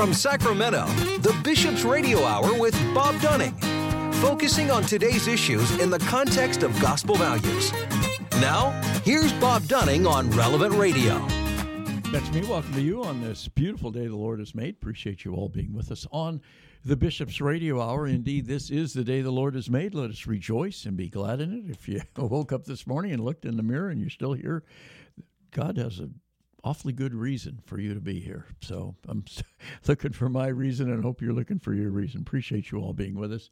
[0.00, 0.86] From Sacramento,
[1.18, 3.52] the Bishop's Radio Hour with Bob Dunning,
[4.22, 7.70] focusing on today's issues in the context of gospel values.
[8.40, 8.70] Now,
[9.04, 11.18] here's Bob Dunning on Relevant Radio.
[12.10, 12.40] That's me.
[12.46, 14.76] Welcome to you on this beautiful day the Lord has made.
[14.76, 16.40] Appreciate you all being with us on
[16.82, 18.06] the Bishop's Radio Hour.
[18.06, 19.94] Indeed, this is the day the Lord has made.
[19.94, 21.70] Let us rejoice and be glad in it.
[21.70, 24.64] If you woke up this morning and looked in the mirror and you're still here,
[25.50, 26.20] God has an
[26.64, 28.46] awfully good reason for you to be here.
[28.60, 29.24] So I'm
[29.88, 32.20] looking for my reason and hope you're looking for your reason.
[32.20, 33.50] Appreciate you all being with us.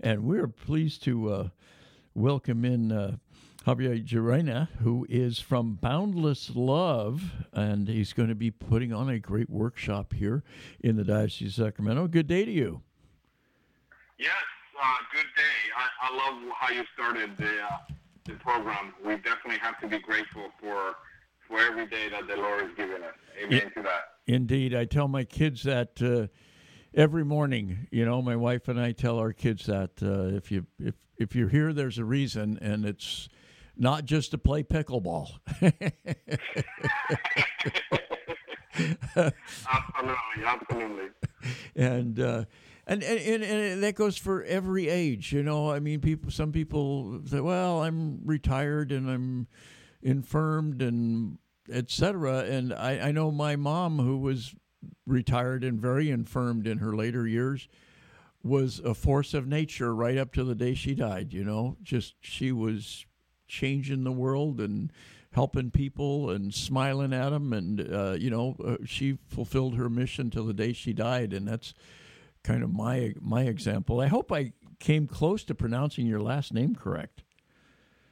[0.00, 1.48] And we're pleased to uh,
[2.14, 3.16] welcome in uh,
[3.66, 9.18] Javier Llerena, who is from Boundless Love, and he's going to be putting on a
[9.18, 10.42] great workshop here
[10.80, 12.08] in the Diocese of Sacramento.
[12.08, 12.80] Good day to you.
[14.18, 14.30] Yes,
[14.82, 15.42] uh, good day.
[15.76, 17.78] I, I, love how you started the, uh,
[18.24, 18.94] the program.
[19.04, 20.94] We definitely have to be grateful for
[21.50, 23.14] for every day that the Lord has given us.
[23.42, 24.04] Amen yeah, to that.
[24.26, 24.74] Indeed.
[24.74, 26.28] I tell my kids that uh,
[26.94, 27.88] every morning.
[27.90, 31.34] You know, my wife and I tell our kids that uh, if you if if
[31.34, 33.28] you're here, there's a reason, and it's
[33.76, 35.30] not just to play pickleball.
[39.16, 41.08] absolutely, absolutely.
[41.74, 42.44] And, uh,
[42.86, 45.32] and, and and that goes for every age.
[45.32, 46.30] You know, I mean, people.
[46.30, 49.46] Some people say, "Well, I'm retired and I'm
[50.02, 51.38] infirmed and
[51.70, 54.54] etc." And I, I know my mom, who was
[55.06, 57.68] retired and very infirmed in her later years,
[58.42, 61.32] was a force of nature right up to the day she died.
[61.32, 63.04] You know, just she was
[63.48, 64.92] changing the world and
[65.32, 67.52] helping people and smiling at them.
[67.52, 71.32] And, uh, you know, uh, she fulfilled her mission till the day she died.
[71.32, 71.74] And that's
[72.42, 74.00] kind of my, my example.
[74.00, 77.22] I hope I came close to pronouncing your last name correct.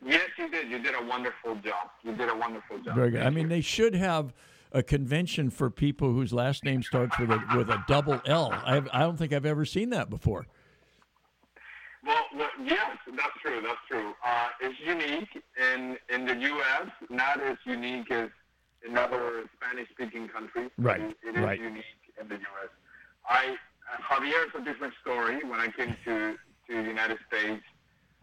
[0.04, 0.70] Yes, you did.
[0.70, 1.90] You did a wonderful job.
[2.02, 2.94] You did a wonderful job.
[2.94, 3.22] Very good.
[3.22, 4.32] I mean, they should have
[4.72, 8.50] a convention for people whose last name starts with a with a double L.
[8.52, 10.46] I, I don't think I've ever seen that before.
[12.06, 13.60] Well, well, yes, that's true.
[13.62, 14.12] That's true.
[14.24, 15.42] Uh, it's unique
[15.74, 16.88] in in the U.S.
[17.10, 18.30] Not as unique as
[18.88, 20.70] in other Spanish-speaking countries.
[20.78, 21.00] Right.
[21.00, 21.60] It, it is right.
[21.60, 21.84] unique
[22.20, 22.70] in the U.S.
[23.28, 23.56] I
[23.92, 25.42] uh, Javier is a different story.
[25.44, 26.36] When I came to
[26.68, 27.62] to the United States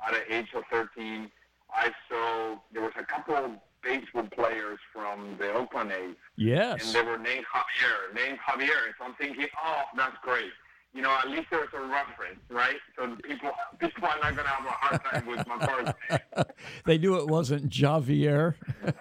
[0.05, 1.31] at the age of 13,
[1.75, 3.51] I saw there was a couple of
[3.83, 6.15] baseball players from the Oakland A's.
[6.37, 6.85] Yes.
[6.85, 8.15] And they were named Javier.
[8.15, 8.93] Named Javier.
[8.97, 10.51] So I'm thinking, oh, that's great
[10.95, 12.77] you know, at least there's a reference, right?
[12.97, 16.49] So people people are not going to have a hard time with my first
[16.85, 18.55] they knew it wasn't Javier.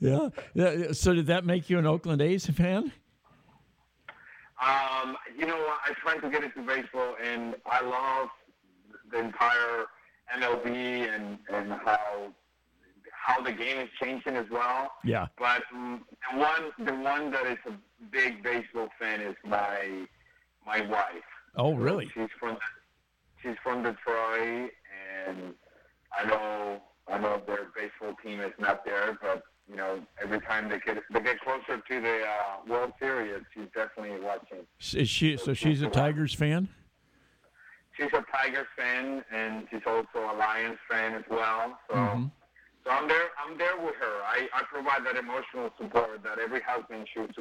[0.00, 0.30] yeah.
[0.54, 0.92] yeah.
[0.92, 2.90] So did that make you an Oakland A's fan?
[4.60, 8.28] Um, you know, I tried to get into baseball, and I love
[9.10, 9.86] the entire
[10.36, 12.32] MLB and and how
[13.28, 14.92] how the game is changing as well.
[15.04, 15.26] Yeah.
[15.38, 17.72] But um, the one the one that is a
[18.10, 20.06] big baseball fan is my
[20.66, 21.28] my wife.
[21.56, 22.10] Oh, really?
[22.14, 22.56] She's from
[23.42, 24.70] she's from Detroit,
[25.18, 25.54] and
[26.16, 30.68] I know I know their baseball team is not there, but you know every time
[30.68, 34.66] they get they get closer to the uh, World Series, she's definitely watching.
[34.80, 35.36] Is she?
[35.36, 36.68] So, so she's a Tigers fan.
[37.98, 41.78] She's a Tigers fan, and she's also a Lions fan as well.
[41.90, 41.96] So.
[41.96, 42.24] Mm-hmm.
[42.84, 43.28] So I'm there.
[43.44, 44.22] I'm there with her.
[44.24, 47.34] I, I provide that emotional support that every husband should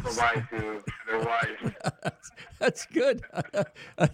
[0.00, 1.74] provide to their wife.
[2.58, 3.22] That's good.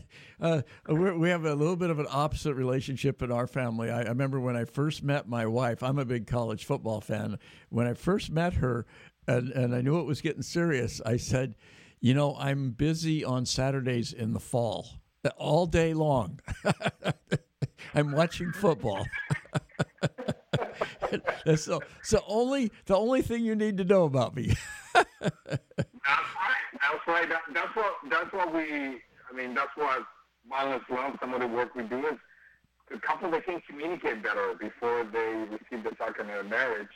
[0.41, 3.91] uh, we have a little bit of an opposite relationship in our family.
[3.91, 5.83] I, I, remember when I first met my wife.
[5.83, 7.39] I'm a big college football fan.
[7.69, 8.87] When I first met her,
[9.27, 11.55] and, and I knew it was getting serious, I said,
[12.01, 16.41] "You know, I'm busy on Saturdays in the fall, all day long.
[17.95, 19.07] I'm watching football."
[21.57, 24.55] so, so only the only thing you need to know about me.
[24.95, 25.71] that's right.
[26.81, 27.29] That's right.
[27.29, 27.95] That, that's what.
[28.11, 28.63] That's what we.
[28.63, 30.05] I mean, that's what
[30.51, 31.17] Boundless Love.
[31.21, 32.19] Some of the work we do is
[32.91, 36.89] the couple that can communicate better before they receive the sacrament of marriage.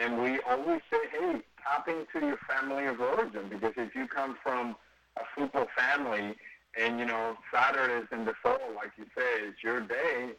[0.00, 4.36] And we always say, hey, tap into your family of origin because if you come
[4.42, 4.76] from
[5.16, 6.36] a football family
[6.80, 10.32] and you know Saturdays in the fall, like you say, is your day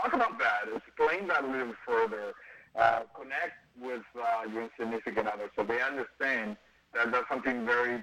[0.00, 0.64] talk about that.
[0.74, 2.32] Explain that a little further.
[2.78, 6.56] Uh, connect with uh, your significant other so they understand
[6.94, 8.02] that that's something very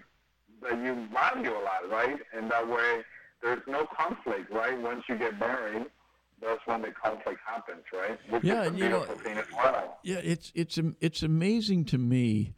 [0.61, 2.19] that you value a lot, right?
[2.37, 3.01] And that way
[3.41, 4.79] there's no conflict, right?
[4.79, 5.85] Once you get married,
[6.39, 8.19] that's when the conflict happens, right?
[8.29, 9.07] Which yeah, you know,
[9.55, 9.97] well.
[10.03, 12.53] Yeah, it's it's it's amazing to me.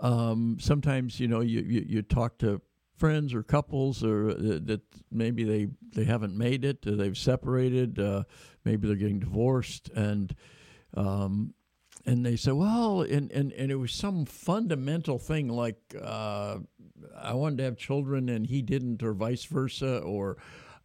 [0.00, 2.60] Um, sometimes you know you, you, you talk to
[2.96, 7.98] friends or couples or uh, that maybe they they haven't made it, or they've separated.
[7.98, 8.24] Uh,
[8.64, 10.34] maybe they're getting divorced, and
[10.96, 11.54] um,
[12.06, 16.58] and they say well, and, and, and it was some fundamental thing like uh,
[17.16, 20.36] I wanted to have children and he didn't, or vice versa, or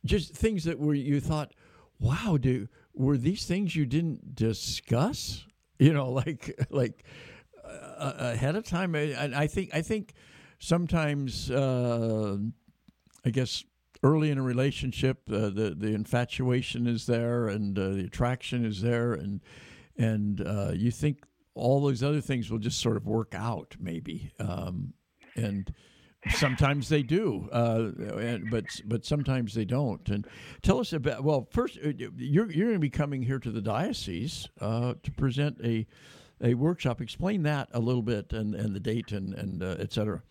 [0.06, 1.54] just things that were you thought,
[2.00, 5.46] wow, do were these things you didn't discuss?
[5.78, 7.04] You know, like like
[7.66, 8.96] uh, ahead of time.
[8.96, 10.14] And I think I think
[10.60, 12.38] sometimes uh,
[13.26, 13.64] I guess
[14.04, 18.82] early in a relationship, uh, the the infatuation is there and uh, the attraction is
[18.82, 19.42] there, and
[19.98, 21.26] and uh, you think
[21.56, 24.94] all those other things will just sort of work out, maybe, um,
[25.36, 25.74] and
[26.30, 30.08] sometimes they do, uh, and, but but sometimes they don't.
[30.10, 30.26] And
[30.62, 33.62] tell us about well, first uh, you're you're going to be coming here to the
[33.62, 35.86] diocese to present a
[36.42, 37.02] a workshop.
[37.02, 40.22] Explain that a little bit and, and the date and and et cetera.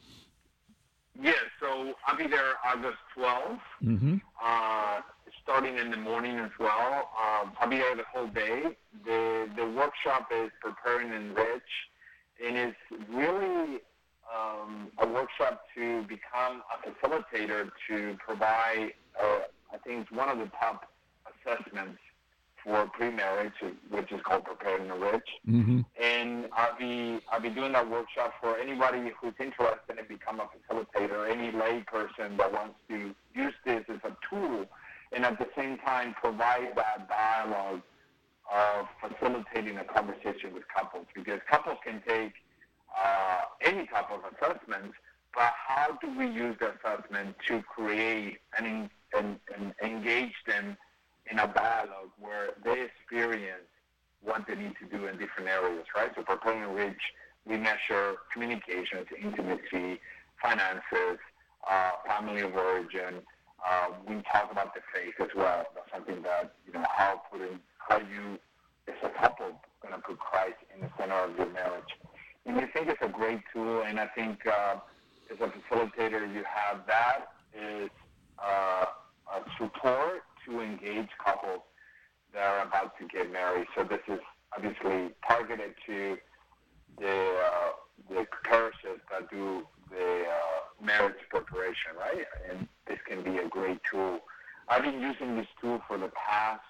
[1.20, 4.16] Yes, so I'll be there August 12th, mm-hmm.
[4.42, 5.00] uh,
[5.42, 7.10] starting in the morning as well.
[7.18, 8.76] Um, I'll be there the whole day.
[9.04, 11.62] The the workshop is Preparing and enrich,
[12.44, 12.76] and it's
[13.10, 13.80] really
[14.32, 18.92] um, a workshop to become a facilitator to provide.
[19.20, 19.40] Uh,
[19.72, 20.88] I think it's one of the top
[21.26, 21.98] assessments
[22.68, 23.54] for pre-marriage,
[23.90, 25.28] which is called Preparing the Rich.
[25.48, 25.80] Mm-hmm.
[26.00, 30.48] And I'll be I'll be doing that workshop for anybody who's interested in become a
[30.52, 34.66] facilitator, any lay person that wants to use this as a tool,
[35.12, 37.80] and at the same time provide that dialogue
[38.52, 42.32] of facilitating a conversation with couples, because couples can take
[43.02, 44.92] uh, any type of assessment,
[45.34, 50.76] but how do we use the assessment to create and, and, and engage them
[51.30, 53.68] in a dialogue where they experience
[54.22, 56.10] what they need to do in different areas, right?
[56.16, 57.00] So for Prepare Enrich,
[57.46, 60.00] we measure communications, intimacy,
[60.42, 61.18] finances,
[61.68, 63.22] uh, family of origin.
[63.66, 65.66] Uh, we talk about the faith as well.
[65.74, 68.38] That's something that, you know, how putting, how you,
[68.86, 71.96] as a couple, going to put Christ in the center of your marriage.
[72.46, 74.76] And I think it's a great tool, and I think uh,
[75.30, 77.90] as a facilitator, you have that is
[78.38, 78.86] uh,
[79.58, 81.60] support to engage couples
[82.32, 83.66] that are about to get married.
[83.76, 84.20] So this is
[84.56, 86.16] obviously targeted to
[86.98, 87.70] the uh,
[88.08, 92.24] the parishes that do the uh, marriage preparation, right?
[92.50, 94.20] And this can be a great tool.
[94.68, 96.62] I've been using this tool for the past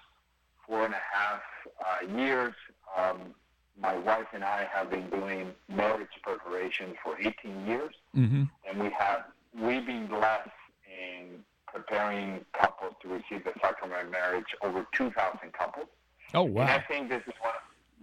[0.65, 1.41] four and a half
[1.79, 2.53] uh, years.
[2.97, 3.33] Um,
[3.81, 8.43] my wife and I have been doing marriage preparation for 18 years, mm-hmm.
[8.67, 10.49] and we have we've been blessed
[10.85, 12.78] in preparing couples
[13.09, 15.87] receive the sacrament of marriage, over 2,000 couples.
[16.33, 16.61] Oh, wow.
[16.61, 17.53] And I think this is one,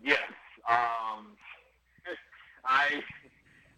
[0.02, 0.18] yes.
[0.68, 1.36] Um,
[2.64, 3.02] I,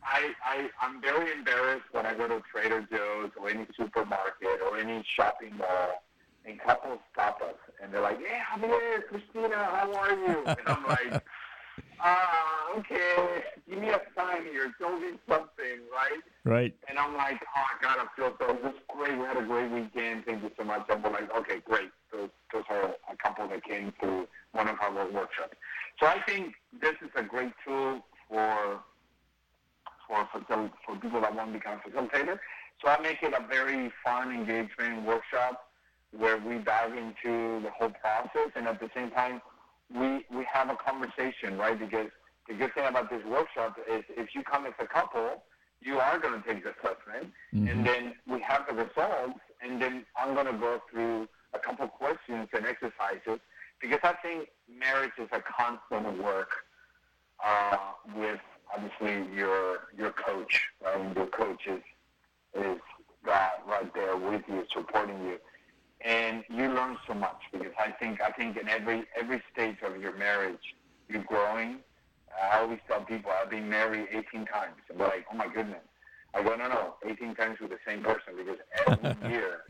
[0.02, 4.78] I, I, I'm very embarrassed when I go to Trader Joe's or any supermarket or
[4.78, 6.02] any shopping mall
[6.46, 10.86] and couples stop us and they're like, "Hey, Javier, Christina, how are you?" And I'm
[10.86, 11.22] like,
[12.00, 16.22] ah, okay, give me a sign here, show me something, right?
[16.44, 16.74] Right.
[16.88, 18.72] And I'm like, oh, God, I feel so,
[21.48, 21.90] okay, great.
[22.12, 25.56] Those, those are a couple that came through one of our workshops.
[26.00, 28.80] So I think this is a great tool for
[30.06, 32.38] for facil- for people that want to become a facilitator.
[32.82, 35.68] So I make it a very fun engagement workshop
[36.16, 39.42] where we dive into the whole process and at the same time
[39.94, 41.78] we we have a conversation, right?
[41.78, 42.08] Because
[42.48, 45.42] the good thing about this workshop is if you come as a couple,
[45.80, 47.68] you are going to take the assessment, mm-hmm.
[47.68, 51.88] and then we have the results, and then I'm going to go through a couple
[51.88, 53.40] questions and exercises
[53.80, 56.50] because I think marriage is a constant work
[57.44, 57.76] uh,
[58.14, 58.40] with
[58.74, 61.16] obviously your your coach, right?
[61.16, 61.82] Your coach is
[62.54, 62.80] is
[63.24, 65.38] God right there with you, supporting you
[66.04, 70.00] and you learn so much because I think I think in every every stage of
[70.00, 70.74] your marriage,
[71.08, 71.78] you're growing.
[72.40, 75.82] I always tell people I've been married 18 times, and they're like, "Oh my goodness!"
[76.34, 79.62] I go, "No, no, 18 times with the same person because every year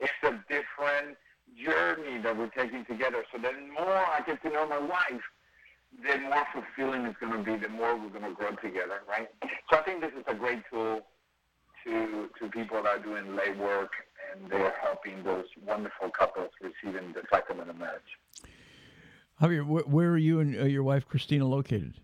[0.00, 1.16] it's a different
[1.64, 3.24] journey that we're taking together.
[3.32, 5.22] So the more I get to know my wife,
[6.02, 7.56] the more fulfilling it's going to be.
[7.56, 9.28] The more we're going to grow together, right?
[9.70, 11.00] So I think this is a great tool
[12.40, 13.92] to people that are doing lay work
[14.34, 18.02] and they're helping those wonderful couples receiving the sacrament of marriage.
[19.40, 21.94] Javier, where are you and uh, your wife Christina located?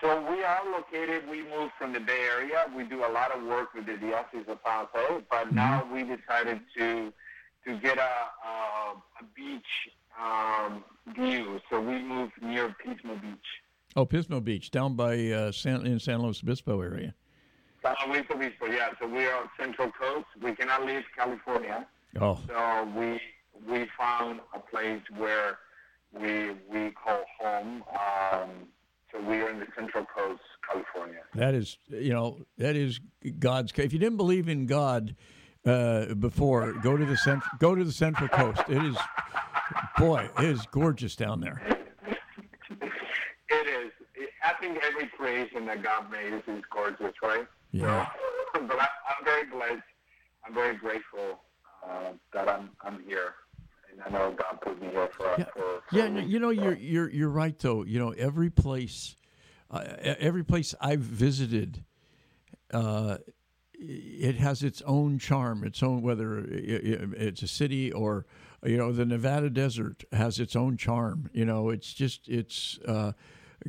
[0.00, 1.28] So we are located.
[1.28, 2.66] We moved from the Bay Area.
[2.74, 5.56] We do a lot of work with the Diocese of San Jose, but mm-hmm.
[5.56, 7.12] now we decided to
[7.66, 9.62] to get a a, a beach
[10.18, 10.84] um,
[11.14, 11.60] view.
[11.70, 13.46] So we moved near Pismo Beach.
[13.96, 17.14] Oh, Pismo Beach, down by uh, San in San Luis Obispo area.
[17.82, 18.90] San Luis Obispo, yeah.
[19.00, 20.26] So we are on Central Coast.
[20.42, 21.86] We cannot leave California.
[22.20, 22.38] Oh.
[22.46, 23.20] So we
[23.68, 25.58] we found a place where
[26.12, 27.84] we we call home.
[27.92, 28.50] Um,
[29.12, 31.20] so we are in the Central Coast, California.
[31.34, 33.00] That is, you know, that is
[33.38, 33.72] God's.
[33.76, 35.16] If you didn't believe in God
[35.66, 38.62] uh, before, go to the cent- go to the Central Coast.
[38.68, 38.96] It is,
[39.98, 41.60] boy, it is gorgeous down there.
[43.50, 43.90] It is.
[44.44, 47.46] I think every creation that God made is gorgeous, right?
[47.72, 48.06] Yeah.
[48.54, 49.82] So, but I, I'm very blessed.
[50.46, 51.40] I'm very grateful
[51.88, 53.34] uh, that I'm I'm here,
[53.92, 55.26] and I know God put me here for.
[55.38, 56.08] Yeah, for, for yeah.
[56.18, 57.84] You know, you're you're you're right though.
[57.84, 59.14] You know, every place,
[59.70, 59.84] uh,
[60.18, 61.84] every place I've visited,
[62.72, 63.18] uh,
[63.74, 68.26] it has its own charm, its own whether i- it's a city or
[68.64, 71.30] you know the Nevada desert has its own charm.
[71.32, 73.12] You know, it's just it's uh,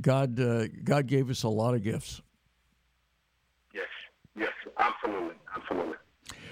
[0.02, 0.40] God.
[0.40, 2.22] Uh, God gave us a lot of gifts.
[4.36, 5.98] Yes, yes, absolutely, absolutely.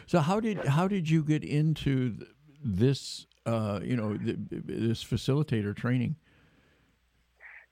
[0.05, 2.25] So how did how did you get into
[2.63, 3.25] this?
[3.45, 6.15] Uh, you know, th- this facilitator training.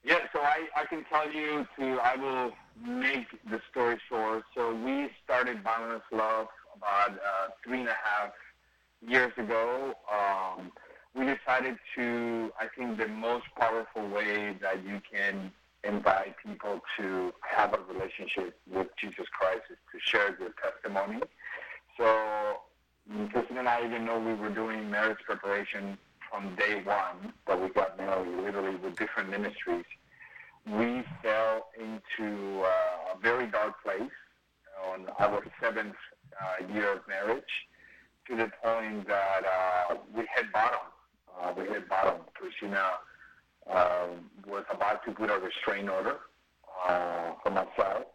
[0.03, 4.43] Yeah, so I, I can tell you to, I will make the story short.
[4.55, 8.31] So we started Boundless Love about uh, three and a half
[9.05, 9.93] years ago.
[10.11, 10.71] Um,
[11.13, 15.51] we decided to, I think the most powerful way that you can
[15.87, 21.21] invite people to have a relationship with Jesus Christ is to share their testimony.
[21.97, 22.57] So
[23.31, 25.97] Christina and I even know we were doing marriage preparation
[26.29, 29.85] from day one that we got married, literally with different ministries.
[30.65, 34.11] We fell into uh, a very dark place
[34.91, 35.95] on our seventh
[36.39, 37.43] uh, year of marriage
[38.27, 40.79] to the point that uh, we hit bottom.
[41.41, 42.19] Uh, we hit bottom.
[42.33, 42.83] Christina
[43.71, 46.17] um, was about to put a restraint order
[46.87, 48.05] uh, for myself.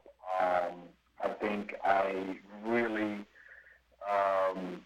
[0.40, 0.74] Um,
[1.22, 3.24] I think I really
[4.08, 4.80] um,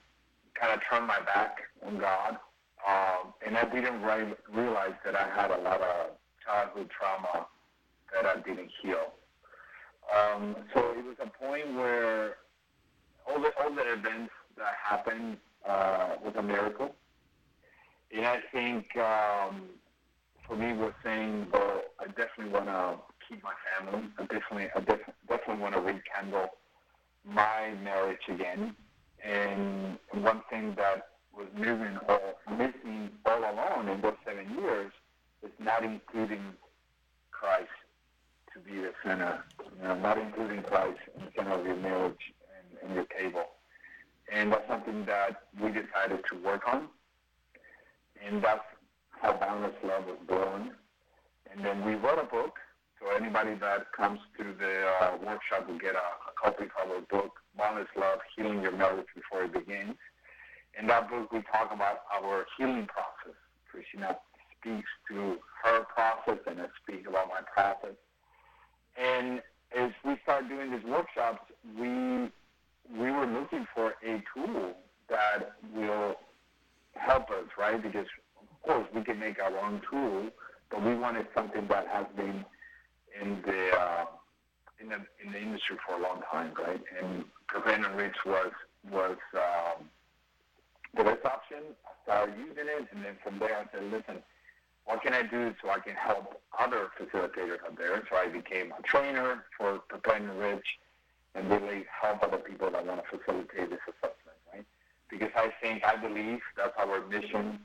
[0.58, 2.36] kind of turned my back on God,
[2.86, 6.10] um, and I didn't re- realize that I had a lot of
[6.44, 7.46] childhood trauma
[8.12, 9.12] that I didn't heal.
[10.14, 12.36] Um, so it was a point where
[13.28, 15.36] all the all the events that happened
[15.68, 16.94] uh, was a miracle,
[18.14, 19.62] and I think um,
[20.46, 22.98] for me was saying, well, I definitely want to
[23.28, 24.08] keep my family.
[24.18, 26.48] I definitely, I def- definitely want to rekindle
[27.24, 28.74] my marriage again.
[29.24, 34.92] And one thing that was missing all, missing all along in those seven years
[35.42, 36.42] is not including
[37.30, 37.68] Christ
[38.54, 39.44] to be the center,
[39.76, 43.44] you know, not including Christ in the center of your marriage and, and your table.
[44.32, 46.88] And that's something that we decided to work on.
[48.26, 48.64] And that's
[49.32, 50.70] Boundless Love was born.
[51.52, 52.54] And then we wrote a book.
[53.00, 57.00] So anybody that comes to the uh, workshop will get a, a copy of our
[57.10, 59.96] book, Boundless Love, Healing Your Marriage Before It Begins.
[60.78, 63.36] In that book, we talk about our healing process.
[63.70, 64.16] Christina
[64.60, 67.96] speaks to her process, and I speak about my process.
[68.96, 69.42] And
[69.76, 71.40] as we start doing these workshops,
[71.78, 72.30] we
[72.96, 74.74] we were looking for a tool
[75.08, 76.14] that will
[76.94, 77.82] help us, right?
[77.82, 78.06] Because
[78.66, 80.30] course we can make our own tool,
[80.70, 82.44] but we wanted something that has been
[83.20, 84.04] in the uh,
[84.80, 86.82] in the in the industry for a long time, right?
[87.00, 88.52] And and Reach was
[88.90, 89.88] was um,
[90.96, 91.58] the best option.
[91.86, 94.22] I started using it, and then from there I said, listen,
[94.84, 98.02] what can I do so I can help other facilitators out there?
[98.10, 99.80] So I became a trainer for
[100.14, 100.66] Enrich
[101.34, 104.64] and really help other people that want to facilitate this assessment, right?
[105.10, 107.58] Because I think, I believe that's our mission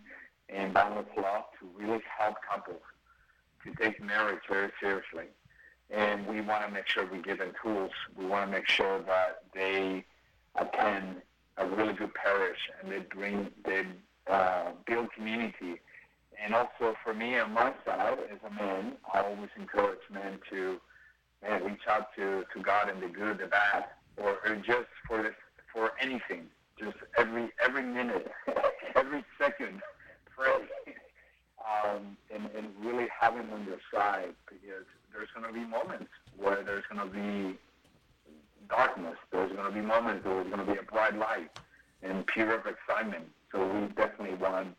[0.51, 2.81] in Boundless Love to really help couples
[3.63, 5.25] to take marriage very seriously.
[5.89, 7.91] And we want to make sure we give them tools.
[8.15, 10.05] We want to make sure that they
[10.55, 11.21] attend
[11.57, 13.85] a really good parish and they bring, they
[14.27, 15.79] uh, build community
[16.43, 20.79] and also for me on my side as a man, I always encourage men to
[21.43, 23.85] man, reach out to, to God in the good, the bad,
[24.17, 25.35] or, or just for
[25.73, 26.47] for anything.
[26.79, 28.31] Just every every minute,
[28.95, 29.81] every second,
[30.49, 36.63] um, and, and really Him on your side because there's going to be moments where
[36.63, 37.57] there's going to be
[38.69, 39.15] darkness.
[39.31, 41.49] There's going to be moments where there's going to be a bright light
[42.03, 43.25] and pure excitement.
[43.51, 44.75] So we definitely want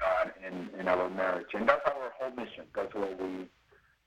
[0.00, 2.64] God in, in our marriage, and that's our whole mission.
[2.74, 3.48] That's what we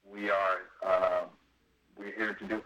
[0.09, 1.23] we are uh,
[1.97, 2.61] we're here to do.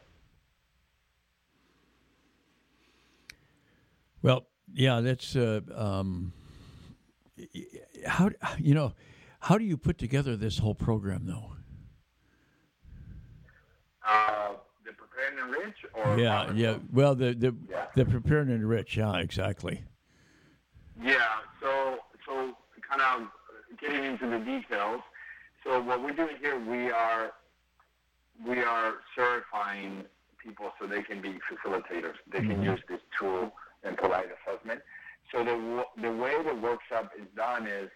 [4.21, 6.33] Well, yeah, that's uh, um,
[8.05, 8.93] how you know
[9.39, 11.53] how do you put together this whole program though?
[14.07, 14.53] Uh,
[14.85, 16.77] the preparing and rich, or Yeah, yeah.
[16.91, 17.85] Well, the the Yeah.
[17.95, 18.97] the preparing and rich.
[18.97, 19.83] Yeah, exactly.
[21.01, 21.17] Yeah,
[21.61, 22.55] so so
[22.89, 23.27] kind of
[23.79, 25.01] getting into the details.
[25.63, 27.31] So what we're doing here, we are
[28.45, 30.03] we are certifying
[30.43, 32.15] people so they can be facilitators.
[32.31, 32.63] They can Mm-hmm.
[32.63, 33.51] use this tool
[33.83, 34.81] and provide assessment.
[35.31, 37.89] So the the way the workshop is done is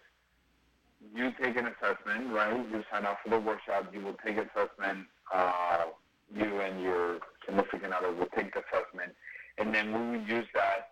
[1.14, 2.56] you take an assessment, right?
[2.70, 3.90] You sign up for the workshop.
[3.92, 5.06] You will take assessment.
[5.32, 5.86] Uh,
[6.34, 9.14] you and your significant other will take the assessment,
[9.58, 10.88] and then we will use that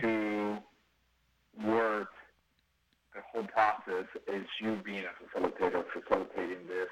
[0.00, 0.58] to
[1.64, 2.08] work
[3.14, 6.88] the whole process is you being a facilitator, facilitating this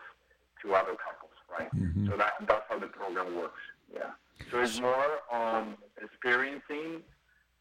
[0.62, 1.69] to other couples, right?
[2.09, 3.61] So that that's how the program works.
[3.93, 4.12] Yeah.
[4.50, 7.03] So it's more on experiencing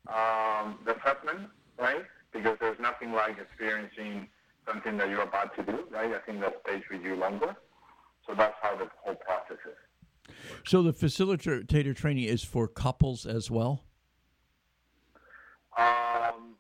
[0.08, 2.04] um, the assessment, right?
[2.32, 4.28] Because there's nothing like experiencing
[4.68, 6.14] something that you're about to do, right?
[6.14, 7.56] I think that stays with you longer.
[8.28, 10.36] So that's how the whole process is.
[10.66, 13.84] So the facilitator training is for couples as well.
[15.78, 16.56] Um,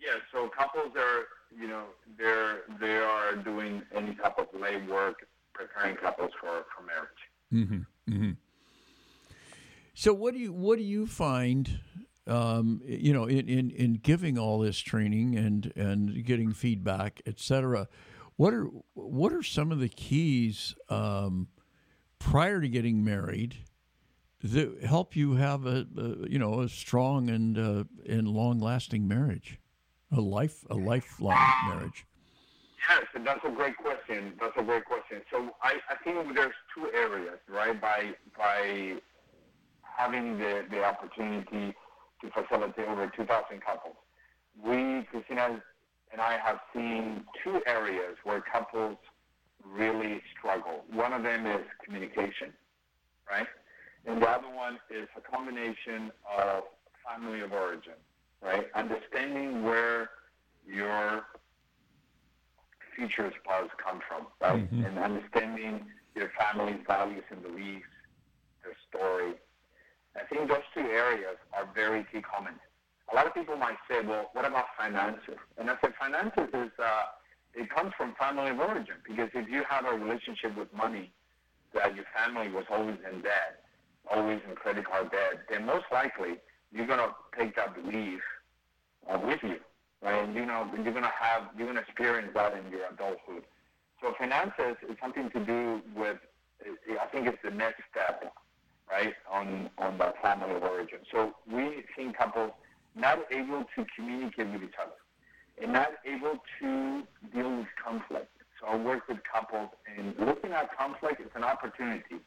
[0.00, 1.26] yeah, so couples are,
[1.58, 1.84] you know,
[2.18, 7.84] they're they are doing any type of lay work, preparing couples for, for marriage.
[8.08, 8.32] Mm-hmm.
[9.94, 11.80] So what do you what do you find?
[12.26, 17.40] Um, you know, in, in, in giving all this training and, and getting feedback, et
[17.40, 17.88] cetera,
[18.36, 21.48] what are what are some of the keys um,
[22.18, 23.56] prior to getting married
[24.42, 29.06] that help you have a, a you know a strong and uh, and long lasting
[29.06, 29.58] marriage,
[30.10, 31.38] a life a lifelong
[31.68, 32.06] marriage?
[32.88, 34.32] Yes, that's a great question.
[34.40, 35.22] That's a great question.
[35.30, 37.80] So I, I think there's two areas, right?
[37.80, 38.94] By by
[39.82, 41.74] having the, the opportunity
[42.22, 43.96] to facilitate over 2,000 couples,
[44.64, 45.62] we, Christina
[46.12, 48.96] and I, have seen two areas where couples
[49.66, 50.84] really struggle.
[50.92, 52.52] One of them is communication,
[53.30, 53.46] right?
[54.06, 56.64] And the other one is a combination of
[57.06, 57.94] family of origin,
[58.42, 58.66] right?
[58.74, 60.10] Understanding where
[60.66, 61.22] your
[62.96, 64.70] future spouse come from, right?
[64.70, 64.84] Mm-hmm.
[64.84, 67.86] And understanding your family's values and beliefs,
[68.62, 69.34] their story.
[70.16, 72.60] I think those two areas are very key comments.
[73.12, 75.36] A lot of people might say, well, what about finances?
[75.58, 77.04] And I say finances is, uh,
[77.54, 81.12] it comes from family of origin because if you have a relationship with money
[81.74, 83.64] that your family was always in debt,
[84.10, 86.36] always in credit card debt, then most likely
[86.72, 88.20] you're going to take that belief
[89.10, 89.56] uh, with you,
[90.02, 90.24] right?
[90.24, 93.44] And you know, you're gonna have, you're gonna experience that in your adulthood.
[94.00, 96.18] So finances is something to do with,
[97.00, 98.32] I think it's the next step,
[98.90, 100.98] right, on on that family of origin.
[101.10, 102.52] So we see couples
[102.94, 104.92] not able to communicate with each other
[105.62, 107.02] and not able to
[107.34, 108.28] deal with conflict.
[108.60, 112.20] So I work with couples, and looking at conflict is an opportunity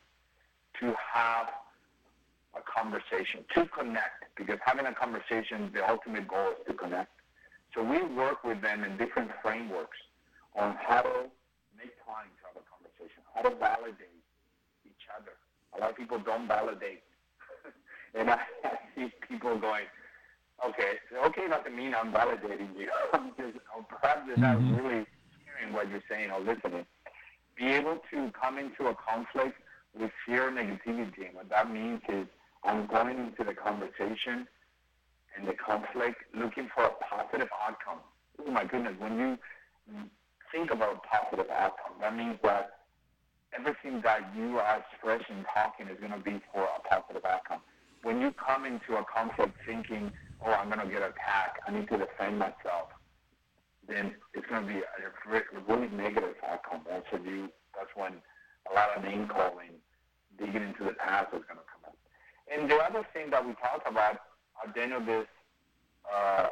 [0.80, 1.48] to have
[2.56, 7.12] a conversation, to connect, because having a conversation, the ultimate goal is to connect.
[7.74, 9.98] So we work with them in different frameworks
[10.56, 11.28] on how to
[11.78, 14.15] make time to have a conversation, how to validate.
[15.76, 17.04] A lot of people don't validate.
[18.16, 19.86] and I, I see people going,
[20.68, 20.94] okay,
[21.26, 22.90] okay doesn't mean I'm validating you.
[23.14, 25.06] I'm just, or perhaps they're not really
[25.44, 26.86] hearing what you're saying or listening.
[27.58, 29.60] Be able to come into a conflict
[29.98, 31.28] with fear and negativity.
[31.28, 32.28] And what that means is
[32.64, 34.48] I'm going into the conversation
[35.38, 38.00] and the conflict looking for a positive outcome.
[38.40, 39.38] Oh my goodness, when you
[40.52, 42.75] think about a positive outcome, that means that
[43.58, 47.62] everything that you are expressing, talking is going to be for a positive outcome.
[48.04, 50.12] When you come into a conflict thinking,
[50.46, 52.94] oh, I'm going to get attacked, I need to defend myself,
[53.88, 56.82] then it's going to be a really negative outcome.
[56.90, 57.50] That's when you.
[57.76, 58.14] That's when
[58.72, 59.76] a lot of name calling,
[60.40, 61.98] digging into the past is going to come up.
[62.48, 64.18] And the other thing that we talked about
[64.86, 65.26] end of this,
[66.14, 66.48] uh,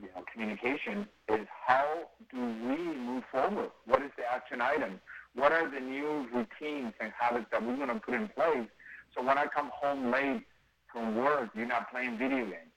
[0.00, 1.86] you know, communication is how
[2.32, 3.70] do we move forward?
[3.86, 5.00] What is the action item?
[5.36, 8.68] What are the new routines and habits that we're going to put in place?
[9.14, 10.42] So when I come home late
[10.90, 12.72] from work, you're not playing video games.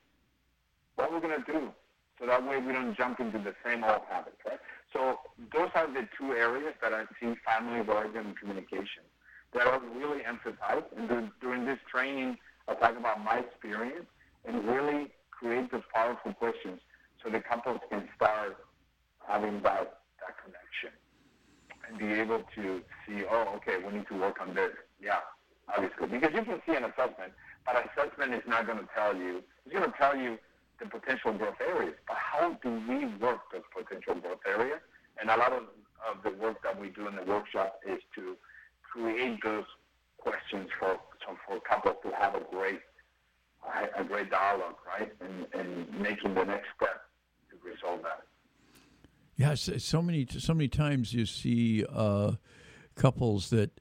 [0.96, 1.70] What we're going to do?
[2.20, 4.60] So that way we don't jump into the same old habits, right?
[4.92, 5.20] So
[5.54, 9.08] those are the two areas that I see family of origin and communication
[9.54, 10.92] that are really emphasized.
[10.98, 14.06] And during this training, I talk about my experience
[14.44, 16.82] and really create those powerful questions
[17.24, 18.58] so the couples can start
[19.26, 20.92] having that, that connection
[21.98, 24.72] be able to see, oh, okay, we need to work on this.
[25.02, 25.20] Yeah,
[25.68, 26.08] obviously.
[26.08, 27.34] Because you can see an assessment,
[27.66, 30.38] but assessment is not going to tell you, it's going to tell you
[30.80, 31.96] the potential growth areas.
[32.08, 34.80] But how do we work those potential growth areas?
[35.20, 35.64] And a lot of,
[36.08, 38.36] of the work that we do in the workshop is to
[38.82, 39.66] create those
[40.18, 40.98] questions for
[41.48, 42.80] for couples to have a great
[43.98, 45.12] a great dialogue, right?
[45.22, 47.04] And, and making the next step
[47.52, 48.29] to resolve that.
[49.40, 52.34] Yes, so many so many times you see uh,
[52.96, 53.72] couples that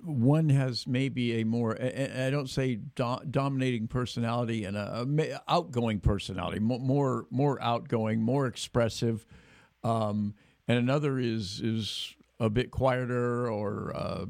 [0.00, 6.60] one has maybe a more I don't say do, dominating personality and a outgoing personality,
[6.60, 9.26] more more outgoing, more expressive,
[9.82, 10.34] um,
[10.68, 14.26] and another is is a bit quieter or uh,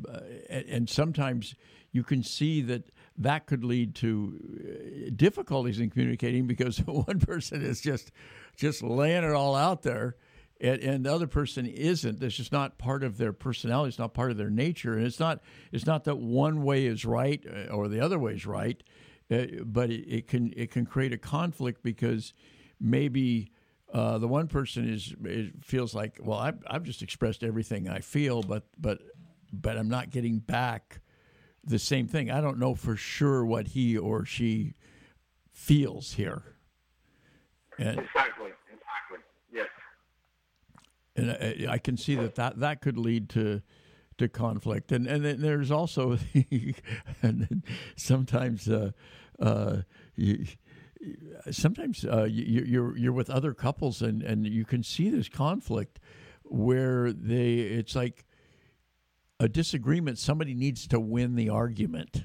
[0.48, 1.54] and sometimes
[1.92, 7.62] you can see that that could lead to uh, difficulties in communicating because one person
[7.62, 8.10] is just
[8.56, 10.16] just laying it all out there
[10.60, 12.20] and, and, the other person isn't.
[12.20, 13.88] That's just not part of their personality.
[13.88, 14.94] It's not part of their nature.
[14.94, 15.40] And it's not
[15.72, 18.82] it's not that one way is right uh, or the other way is right
[19.30, 22.32] uh, but it, it, can it can create a conflict because
[22.80, 23.50] maybe
[23.92, 25.14] uh, the one person is,
[25.62, 29.00] feels like well I've, I've just expressed everything I feel but but
[29.52, 31.00] but I'm not getting back
[31.66, 34.74] the same thing I don't know for sure what he or she
[35.52, 36.42] feels here
[37.78, 39.18] and, exactly Exactly.
[39.52, 39.68] Yes.
[41.16, 43.62] and I, I can see that, that that could lead to
[44.18, 44.92] to conflict.
[44.92, 46.18] And and then there's also
[47.22, 47.62] and
[47.96, 48.92] sometimes uh,
[49.40, 49.78] uh,
[50.16, 50.46] you,
[51.50, 56.00] sometimes uh, you, you're you're with other couples and and you can see this conflict
[56.44, 58.23] where they it's like
[59.40, 60.18] a disagreement.
[60.18, 62.22] Somebody needs to win the argument.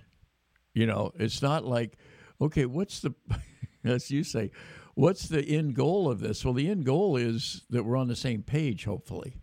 [0.73, 1.97] You know, it's not like
[2.41, 3.13] okay, what's the
[3.83, 4.51] as you say,
[4.95, 6.43] what's the end goal of this?
[6.43, 9.35] Well, the end goal is that we're on the same page, hopefully.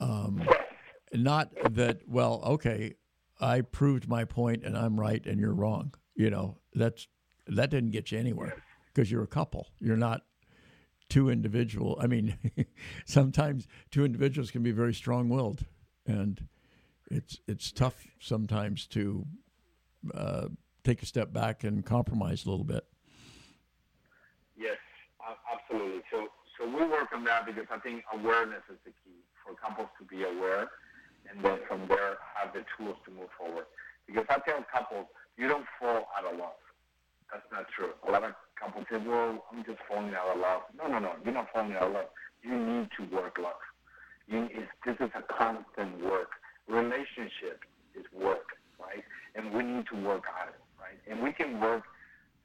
[0.00, 0.46] Um,
[1.12, 2.94] not that, well, okay,
[3.40, 5.94] I proved my point and I'm right and you're wrong.
[6.14, 7.06] You know, that's
[7.46, 8.62] that didn't get you anywhere
[8.92, 9.68] because you're a couple.
[9.78, 10.22] You're not
[11.08, 11.98] two individual.
[12.00, 12.36] I mean,
[13.04, 15.64] sometimes two individuals can be very strong-willed,
[16.06, 16.42] and
[17.10, 19.24] it's it's tough sometimes to
[20.14, 20.48] uh,
[20.84, 22.84] take a step back and compromise a little bit.
[24.56, 24.78] Yes,
[25.52, 26.02] absolutely.
[26.10, 29.88] So, so we work on that because I think awareness is the key for couples
[29.98, 30.68] to be aware,
[31.30, 33.66] and then from there have the tools to move forward.
[34.06, 36.60] Because I tell couples, you don't fall out of love.
[37.30, 37.90] That's not true.
[38.06, 41.12] A lot of couples say, "Well, I'm just falling out of love." No, no, no.
[41.24, 42.06] You're not falling out of love.
[42.42, 43.60] You need to work love.
[44.28, 44.48] You,
[44.84, 46.30] this is a constant work.
[46.68, 48.48] Relationship is work,
[48.80, 49.04] right?
[49.34, 50.98] And we need to work on it, right?
[51.08, 51.84] And we can work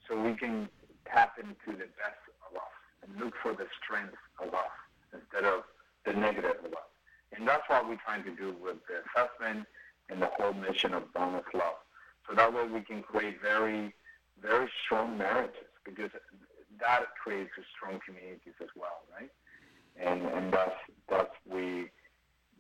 [0.08, 0.70] so we can
[1.06, 4.76] tap into the best of us and look for the strength of us
[5.14, 5.64] instead of
[6.06, 6.90] the negative of us.
[7.36, 9.66] And that's what we're trying to do with the assessment
[10.10, 11.80] and the whole mission of Boundless Love.
[12.28, 13.94] So that way we can create very,
[14.42, 16.12] very strong marriages because
[16.80, 19.32] that creates strong communities as well, right?
[20.00, 20.76] And and that's
[21.10, 21.90] that's we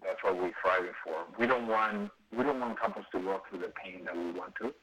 [0.03, 1.25] that's what we're striving for.
[1.39, 4.53] We don't want we don't want couples to go through the pain that we want
[4.61, 4.73] to.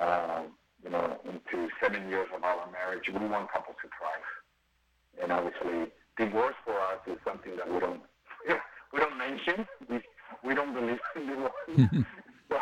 [0.00, 0.52] Um,
[0.84, 5.22] you know, into seven years of our marriage, we want couples to thrive.
[5.22, 8.00] And obviously, divorce for us is something that we don't
[8.92, 9.66] we don't mention.
[9.88, 10.00] We
[10.44, 11.52] we don't believe in divorce.
[12.48, 12.58] so,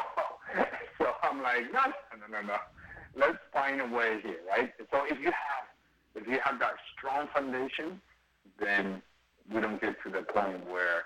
[0.98, 1.80] so I'm like, no,
[2.18, 2.56] no, no, no.
[3.16, 4.72] Let's find a way here, right?
[4.90, 5.64] So if you have
[6.14, 8.00] if you have that strong foundation,
[8.58, 9.02] then
[9.52, 11.02] we don't get to the point where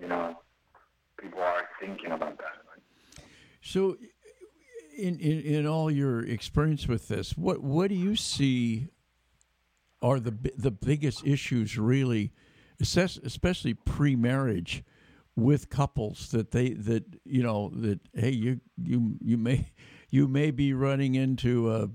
[0.00, 0.36] you know
[1.18, 2.64] people are thinking about that.
[3.60, 3.96] So
[4.96, 8.88] in, in, in all your experience with this, what what do you see
[10.02, 12.32] are the the biggest issues really,
[12.80, 14.84] especially pre-marriage,
[15.34, 19.72] with couples that they that you know that hey you you you may
[20.10, 21.88] you may be running into a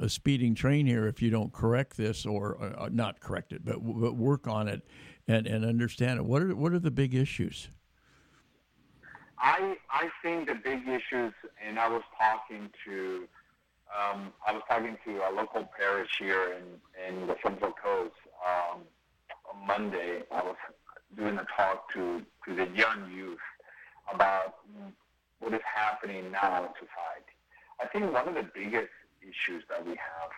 [0.00, 3.76] a speeding train here if you don't correct this or uh, not correct it, but,
[3.78, 4.82] but work on it
[5.28, 6.24] and, and understand it.
[6.24, 7.68] What are what are the big issues?
[9.38, 11.32] I I think the big issues,
[11.66, 13.28] and I was talking to
[13.92, 18.14] um, I was talking to a local parish here in in the Central Coast
[18.46, 18.80] um,
[19.50, 20.22] on Monday.
[20.30, 20.56] I was
[21.16, 23.38] doing a talk to to the young youth
[24.12, 24.56] about
[25.40, 27.34] what is happening now in society.
[27.80, 28.90] I think one of the biggest
[29.22, 30.30] issues that we have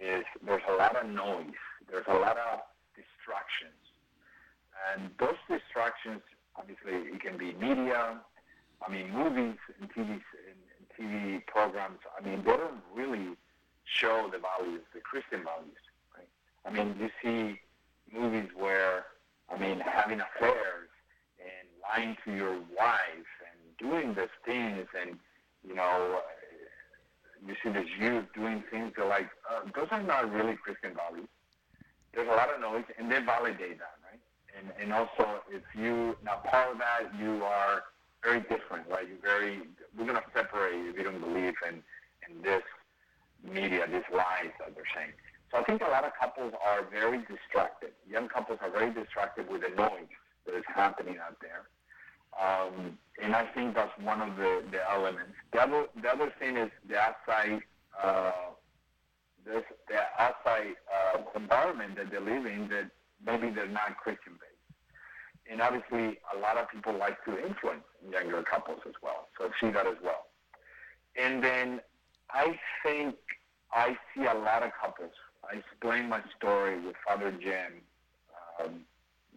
[0.00, 1.58] is there's a lot of noise.
[1.90, 2.60] There's a lot of
[2.94, 3.81] distractions,
[4.90, 6.22] and those distractions
[6.56, 8.18] obviously it can be media,
[8.86, 10.20] I mean, movies and TV and,
[11.00, 12.00] TV programs.
[12.18, 13.34] I mean, they don't really
[13.84, 15.80] show the values, the Christian values.
[16.14, 16.28] Right?
[16.66, 17.58] I mean, you see
[18.12, 19.06] movies where,
[19.50, 20.90] I mean, having affairs
[21.40, 25.16] and lying to your wife and doing these things, and
[25.66, 26.20] you know,
[27.46, 31.28] you see this youth doing things that like uh, those are not really Christian values.
[32.14, 34.01] There's a lot of noise, and they validate that?
[34.56, 37.84] And and also, if you now part of that, you are
[38.22, 39.06] very different, right?
[39.08, 39.62] You're very,
[39.98, 41.82] we're going to separate if you don't believe in,
[42.28, 42.62] in this
[43.42, 45.12] media, these lies that they're saying.
[45.50, 47.90] So I think a lot of couples are very distracted.
[48.08, 50.08] Young couples are very distracted with the noise
[50.46, 51.66] that is happening out there.
[52.40, 55.34] Um, and I think that's one of the, the elements.
[55.52, 57.60] The other, the other thing is the outside,
[58.02, 58.32] uh,
[59.44, 62.90] this, the outside uh, environment that they live in that
[63.24, 64.52] maybe they're not Christian based.
[65.50, 69.28] And obviously, a lot of people like to influence younger couples as well.
[69.38, 70.26] So I see that as well.
[71.16, 71.80] And then
[72.30, 73.16] I think
[73.72, 75.12] I see a lot of couples.
[75.44, 77.82] I explain my story with Father Jim.
[78.62, 78.80] Um,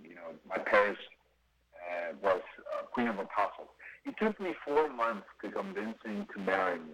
[0.01, 1.01] you know, my parents
[1.75, 2.41] uh, was
[2.93, 3.69] Queen of Apostles.
[4.05, 6.93] It took me four months to convince him to marry me.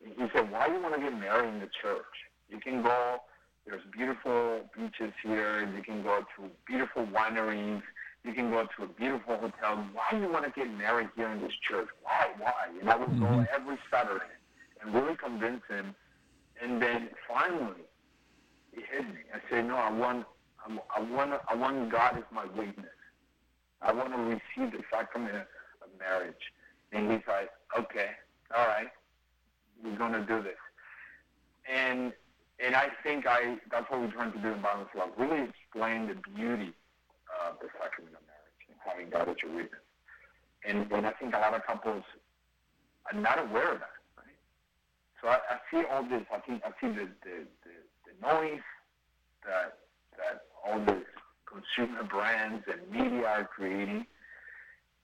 [0.00, 2.04] He said, "Why do you want to get married in the church?
[2.48, 3.20] You can go.
[3.66, 5.68] There's beautiful beaches here.
[5.74, 7.82] You can go to beautiful wineries.
[8.24, 9.86] You can go to a beautiful hotel.
[9.92, 11.88] Why do you want to get married here in this church?
[12.02, 12.28] Why?
[12.38, 13.24] Why?" And I would mm-hmm.
[13.24, 14.24] go every Saturday
[14.80, 15.94] and really convince him.
[16.62, 17.82] And then finally,
[18.72, 19.20] he hit me.
[19.34, 20.26] I said, "No, I want,
[20.96, 22.86] I want, I want God as my witness."
[23.84, 26.34] I want to receive the sacrament of marriage.
[26.92, 28.10] And he's like, okay,
[28.56, 28.88] all right,
[29.82, 30.56] we're going to do this.
[31.70, 32.12] And
[32.58, 36.08] and I think I that's what we're trying to do in Boundless Love, really explain
[36.08, 36.72] the beauty
[37.42, 39.82] of the sacrament of marriage and having God as your witness.
[40.66, 42.04] And, and I think a lot of couples
[43.12, 43.98] are not aware of that.
[44.16, 44.38] Right?
[45.20, 46.24] So I, I see all this.
[46.32, 47.74] I think I see the, the, the,
[48.06, 48.64] the noise
[49.44, 49.78] that
[50.16, 51.04] that all this
[51.44, 54.06] consumer brands and media are creating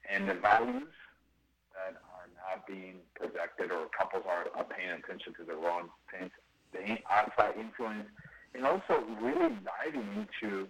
[0.09, 0.91] and the values
[1.75, 6.31] that are not being projected or couples are, are paying attention to the wrong things,
[6.73, 8.07] the outside influence,
[8.55, 10.67] and also really diving into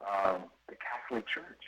[0.00, 1.64] um, the Catholic Church.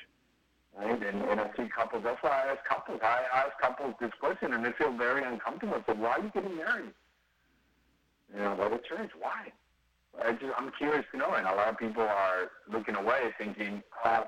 [0.76, 1.02] Right?
[1.02, 4.52] And, and I see couples, that's why I ask couples, I ask couples this question
[4.52, 5.82] and they feel very uncomfortable.
[5.86, 6.92] So why are you getting married?
[8.32, 9.10] You know, by the church.
[9.18, 9.48] Why?
[10.22, 13.82] I just, I'm curious to know, and a lot of people are looking away, thinking,
[14.04, 14.24] uh,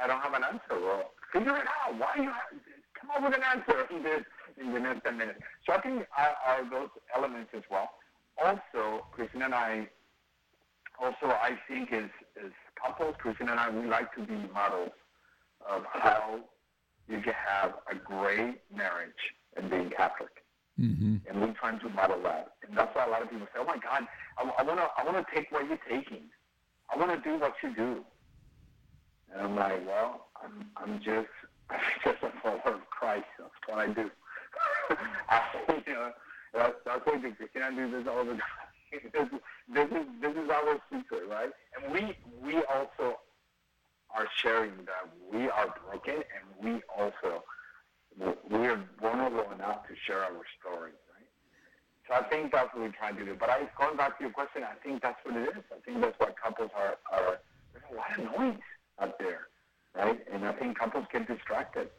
[0.00, 1.96] "I don't have an answer." Well, figure it out.
[1.98, 2.50] Why are you have,
[2.98, 4.24] come up with an answer in this
[4.60, 5.38] in the next ten minutes?
[5.64, 7.90] So I think are, are those elements as well.
[8.42, 9.88] Also, Christina and I,
[11.00, 12.10] also I think as
[12.44, 14.92] as couples, Christina and I, we like to be models
[15.68, 16.40] of how
[17.08, 19.12] you can have a great marriage
[19.56, 20.30] and being Catholic.
[20.78, 21.16] Mm-hmm.
[21.28, 22.52] And we're trying to model that.
[22.66, 24.88] And that's why a lot of people say, oh my God, I, I want to
[24.98, 26.24] I wanna take what you're taking.
[26.94, 28.04] I want to do what you do.
[29.32, 31.28] And I'm like, well, I'm, I'm just
[31.70, 33.24] I'm just a follower of Christ.
[33.38, 34.10] That's what I do.
[35.28, 35.40] I,
[35.86, 36.12] you know,
[36.56, 37.32] that's, that's what I do.
[37.52, 38.66] Can I do this all the time?
[39.12, 39.28] this,
[39.72, 41.50] this is this is our secret, right?
[41.76, 43.18] And we we also
[44.14, 47.44] are sharing that we are broken, and we also
[48.48, 51.28] we are vulnerable enough to share our stories, right?
[52.08, 53.36] So I think that's what we're trying to do.
[53.38, 55.64] But I, going back to your question, I think that's what it is.
[55.70, 57.38] I think that's why couples are, are
[57.72, 58.60] there's a lot of noise
[59.00, 59.48] out there,
[59.94, 60.18] right?
[60.32, 61.90] And I think couples get distracted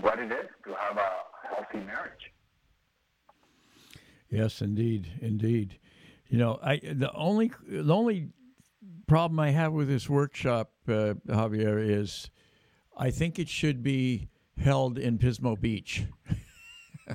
[0.00, 1.10] what it is to have a
[1.48, 2.30] healthy marriage.
[4.34, 5.78] Yes, indeed, indeed.
[6.28, 8.30] You know, I the only the only
[9.06, 12.30] problem I have with this workshop, uh, Javier, is
[12.96, 16.04] I think it should be held in Pismo Beach.
[17.06, 17.14] and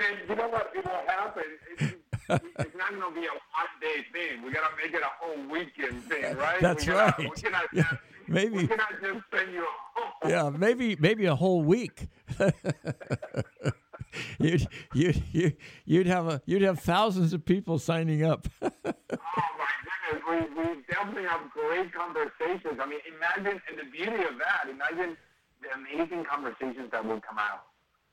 [0.00, 0.70] then you know what?
[0.74, 1.42] It will happen.
[1.78, 1.94] It's,
[2.60, 4.42] it's not going to be a one day thing.
[4.42, 6.60] We got to make it a whole weekend thing, right?
[6.60, 7.18] That's we right.
[7.18, 8.56] we cannot yeah, just, maybe.
[8.56, 9.66] We cannot just send you.
[10.26, 12.08] yeah, maybe maybe a whole week.
[14.38, 15.52] you'd you'd you,
[15.84, 18.48] you'd have a you'd have thousands of people signing up.
[18.62, 19.72] oh my
[20.10, 22.78] goodness, we, we definitely have great conversations.
[22.80, 24.68] I mean, imagine and the beauty of that.
[24.70, 25.16] Imagine
[25.62, 27.64] the amazing conversations that will come out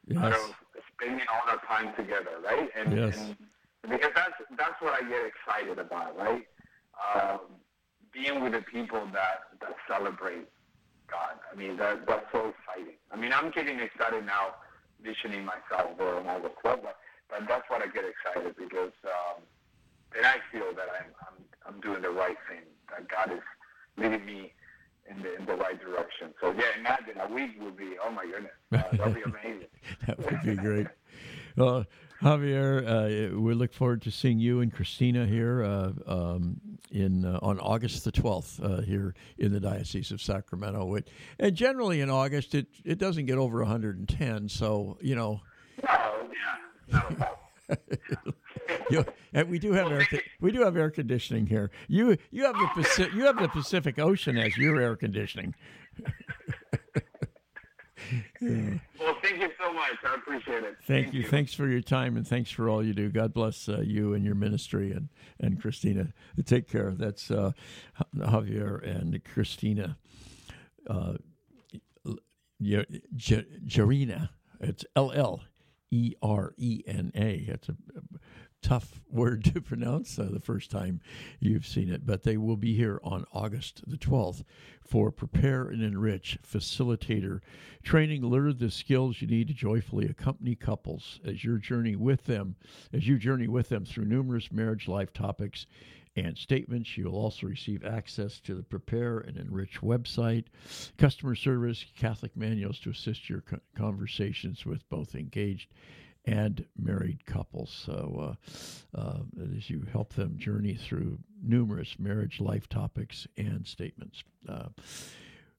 [0.07, 0.17] yes.
[0.23, 0.55] out of
[0.93, 2.69] spending all our time together, right?
[2.77, 3.17] And, yes.
[3.17, 3.37] and
[3.89, 6.47] because that's that's what I get excited about, right?
[7.15, 7.39] Um,
[8.11, 10.47] being with the people that that celebrate
[11.09, 11.39] God.
[11.51, 12.99] I mean, that that's so exciting.
[13.11, 14.55] I mean, I'm getting excited now
[15.03, 16.97] visioning myself I was 12, but,
[17.29, 19.43] but that's what I get excited because um,
[20.13, 23.43] then I feel that I'm, I'm, I'm doing the right thing, that God is
[23.97, 24.53] leading me
[25.09, 26.33] in the, in the right direction.
[26.41, 29.67] So, yeah, imagine a week would be, oh my goodness, uh, that would be amazing.
[30.07, 30.87] that would be great.
[31.55, 31.85] Well,
[32.21, 36.59] Javier, uh, we look forward to seeing you and Christina here uh, um,
[36.91, 40.95] in uh, on August the twelfth uh, here in the Diocese of Sacramento.
[40.95, 45.41] It, and generally in August, it it doesn't get over 110, so you know.
[45.87, 46.29] Oh
[47.69, 47.75] yeah.
[48.89, 50.07] you, and we do have air,
[50.39, 51.69] we do have air conditioning here.
[51.87, 55.53] You you have the Pacific, you have the Pacific Ocean as your air conditioning.
[58.41, 59.93] Well, thank you so much.
[60.03, 60.77] I appreciate it.
[60.83, 61.21] Thank, thank you.
[61.21, 61.27] you.
[61.27, 63.09] Thanks for your time and thanks for all you do.
[63.09, 66.13] God bless uh, you and your ministry and, and Christina.
[66.45, 66.93] Take care.
[66.95, 67.51] That's uh,
[68.15, 69.97] Javier and Christina.
[70.89, 71.13] Uh,
[72.61, 74.29] Llerena.
[74.59, 75.41] It's L L
[75.91, 77.45] E R E N A.
[77.47, 77.75] It's a
[78.61, 81.01] tough word to pronounce uh, the first time
[81.39, 84.43] you've seen it, but they will be here on August the 12th
[84.81, 87.39] for Prepare and Enrich Facilitator
[87.83, 88.23] training.
[88.23, 92.55] Learn the skills you need to joyfully accompany couples as your journey with them,
[92.93, 95.65] as you journey with them through numerous marriage life topics
[96.17, 96.97] and statements.
[96.97, 100.45] You'll also receive access to the Prepare and Enrich website,
[100.97, 103.43] customer service, Catholic manuals to assist your
[103.75, 105.69] conversations with both engaged
[106.27, 107.71] and married couples.
[107.85, 108.35] So,
[108.93, 109.19] uh, uh,
[109.55, 114.23] as you help them journey through numerous marriage life topics and statements.
[114.47, 114.67] Uh,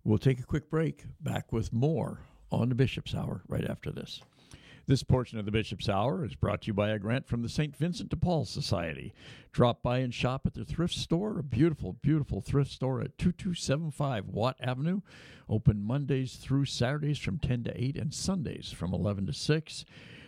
[0.04, 1.04] we'll take a quick break.
[1.20, 2.20] Back with more
[2.52, 4.20] on the Bishop's Hour right after this.
[4.86, 7.48] This portion of the Bishop's Hour is brought to you by a grant from the
[7.48, 7.76] St.
[7.76, 9.12] Vincent de Paul Society.
[9.52, 14.28] Drop by and shop at their thrift store, a beautiful, beautiful thrift store at 2275
[14.28, 15.02] Watt Avenue.
[15.46, 19.84] Open Mondays through Saturdays from 10 to 8 and Sundays from 11 to 6.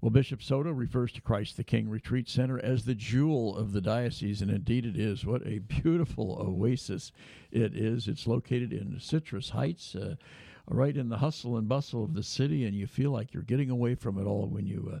[0.00, 3.80] Well, Bishop Soto refers to Christ the King Retreat Center as the jewel of the
[3.80, 5.26] diocese, and indeed it is.
[5.26, 7.10] What a beautiful oasis
[7.50, 8.06] it is.
[8.06, 10.14] It's located in Citrus Heights, uh,
[10.68, 13.70] right in the hustle and bustle of the city, and you feel like you're getting
[13.70, 14.92] away from it all when you.
[14.94, 15.00] Uh,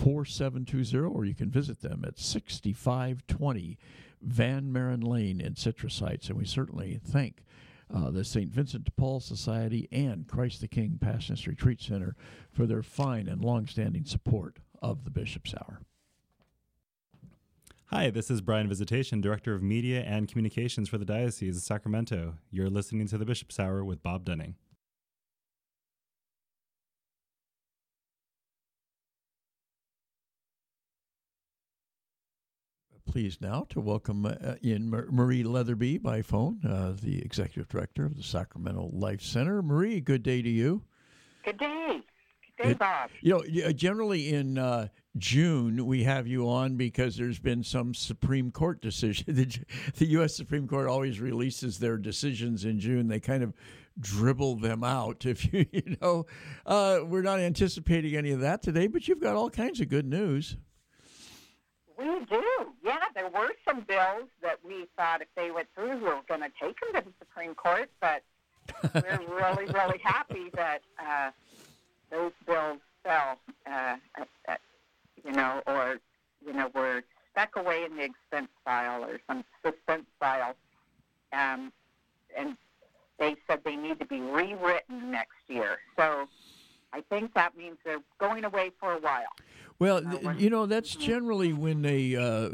[0.00, 3.78] 4720, or you can visit them at 6520
[4.22, 6.28] Van Maren Lane in Citrus Heights.
[6.28, 7.42] And we certainly thank
[7.94, 8.52] uh, the St.
[8.52, 12.14] Vincent de Paul Society, and Christ the King Passionist Retreat Center
[12.50, 15.80] for their fine and long-standing support of the Bishop's Hour.
[17.86, 22.34] Hi, this is Brian Visitation, Director of Media and Communications for the Diocese of Sacramento.
[22.50, 24.54] You're listening to the Bishop's Hour with Bob Dunning.
[33.10, 38.16] Pleased now to welcome uh, in Marie Leatherby by phone, uh, the executive director of
[38.16, 39.62] the Sacramento Life Center.
[39.62, 40.84] Marie, good day to you.
[41.44, 42.02] Good day.
[42.56, 43.10] Good day, Bob.
[43.20, 48.52] You know, generally in uh, June we have you on because there's been some Supreme
[48.52, 49.24] Court decision.
[49.34, 49.58] the,
[49.96, 50.36] the U.S.
[50.36, 53.08] Supreme Court always releases their decisions in June.
[53.08, 53.54] They kind of
[53.98, 55.26] dribble them out.
[55.26, 56.26] If you, you know,
[56.64, 60.06] uh, we're not anticipating any of that today, but you've got all kinds of good
[60.06, 60.56] news.
[62.00, 62.42] We do.
[62.82, 66.40] Yeah, there were some bills that we thought if they went through, we were going
[66.40, 68.22] to take them to the Supreme Court, but
[68.94, 71.30] we're really, really happy that uh,
[72.10, 73.96] those bills fell, uh,
[74.48, 74.60] at,
[75.22, 75.98] you know, or,
[76.46, 80.54] you know, were stuck away in the expense file or some suspense file.
[81.34, 81.70] Um,
[82.34, 82.56] and
[83.18, 85.78] they said they need to be rewritten next year.
[85.98, 86.28] So
[86.94, 89.34] I think that means they're going away for a while.
[89.80, 90.02] Well,
[90.36, 92.48] you know, that's generally when they, uh,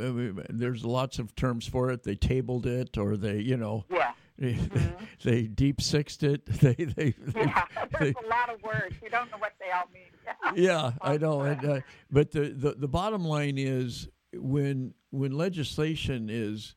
[0.49, 2.05] there's lots of terms for it.
[2.05, 3.85] They tabled it or they, you know.
[3.91, 4.13] Yeah.
[4.39, 5.05] They, mm-hmm.
[5.25, 6.45] they deep sixed it.
[6.61, 7.65] They, they, yeah,
[7.99, 8.95] there's they, a lot of words.
[9.03, 10.63] You don't know what they all mean.
[10.63, 11.41] yeah, I know.
[11.41, 11.81] And, uh,
[12.11, 16.75] but the, the, the bottom line is when when legislation is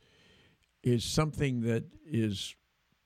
[0.84, 2.55] is something that is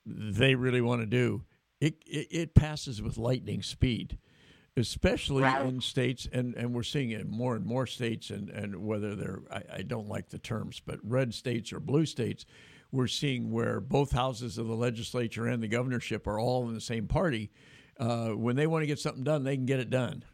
[0.06, 1.42] they really want to do,
[1.80, 4.18] it, it, it passes with lightning speed
[4.76, 5.64] especially right.
[5.66, 9.14] in states, and, and we're seeing it in more and more states, and, and whether
[9.14, 12.44] they're, I, I, don't like the terms, but red states or blue states,
[12.90, 16.80] we're seeing where both houses of the legislature and the governorship are all in the
[16.80, 17.50] same party.
[17.98, 20.24] Uh, when they want to get something done, they can get it done.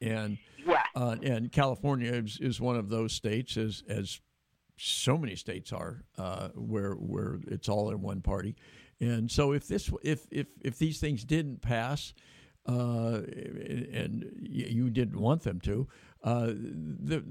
[0.00, 0.82] and Yeah.
[0.94, 4.20] uh, and California is, is one of those states, as as
[4.76, 8.56] so many states are, uh, where where it's all in one party.
[8.98, 12.14] And so if this if if if these things didn't pass,
[12.66, 13.20] uh,
[13.92, 15.88] and you didn't want them to,
[16.24, 17.24] uh, the,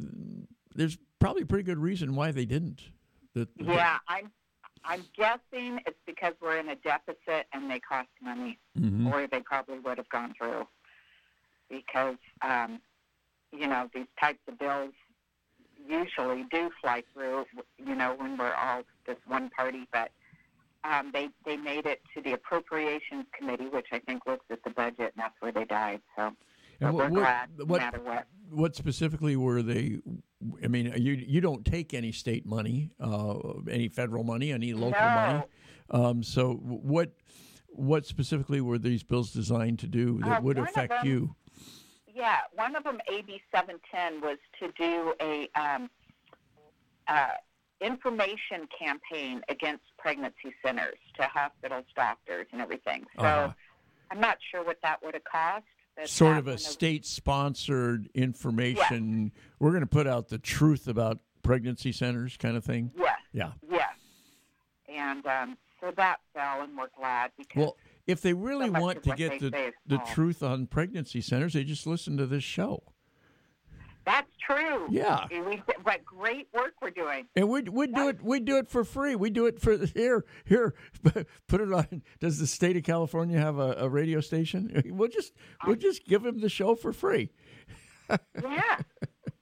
[0.76, 2.82] there's probably a pretty good reason why they didn't.
[3.36, 4.32] That, Yeah, I'm
[4.86, 9.12] I'm guessing it's because we're in a deficit and they cost money, Mhm.
[9.12, 10.66] or they probably would have gone through.
[11.70, 12.80] Because um,
[13.52, 14.94] you know these types of bills
[15.88, 17.46] usually do fly through.
[17.78, 20.12] You know when we're all this one party, but
[20.84, 24.70] um, they they made it to the appropriations committee, which I think looks at the
[24.70, 26.02] budget, and that's where they died.
[26.16, 26.32] So.
[26.82, 28.28] And we're what- what- glad, no what- matter what.
[28.50, 30.00] what specifically were they?
[30.64, 33.38] I mean, you you don't take any state money, uh,
[33.70, 35.44] any federal money, any local money.
[35.90, 37.12] Um, so what
[37.72, 41.36] what specifically were these bills designed to do that Uh, would affect them- you?
[42.08, 45.90] Yeah, one of them, AB 710, was to do a um,
[47.08, 47.32] uh,
[47.82, 53.06] information campaign against pregnancy centers to hospitals, doctors, and everything.
[53.18, 53.54] So Uh-huh.
[54.12, 55.66] I'm not sure what that would have cost.
[55.96, 59.32] but Sort of a state sponsored information.
[59.60, 62.92] We're going to put out the truth about pregnancy centers, kind of thing.
[62.98, 63.52] Yeah, Yeah.
[63.70, 63.88] yeah.
[64.88, 67.78] And um, so that fell, and we're glad because Well,
[68.08, 71.86] if they really so want to get the the truth on pregnancy centers, they just
[71.86, 72.82] listen to this show.
[74.10, 74.88] That's true.
[74.90, 75.28] Yeah.
[75.30, 77.28] We, what great work we're doing.
[77.36, 79.16] And we we do it we do it for free.
[79.16, 80.74] We do it for here here.
[81.48, 82.02] Put it on.
[82.20, 84.84] Does the state of California have a, a radio station?
[85.00, 85.34] We'll just
[85.66, 87.30] we'll um, just give them the show for free.
[88.42, 88.78] Yeah.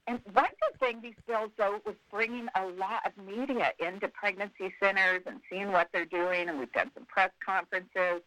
[0.08, 4.74] And one good thing these bills, though, was bringing a lot of media into pregnancy
[4.82, 6.50] centers and seeing what they're doing.
[6.50, 8.22] And we've done some press conferences.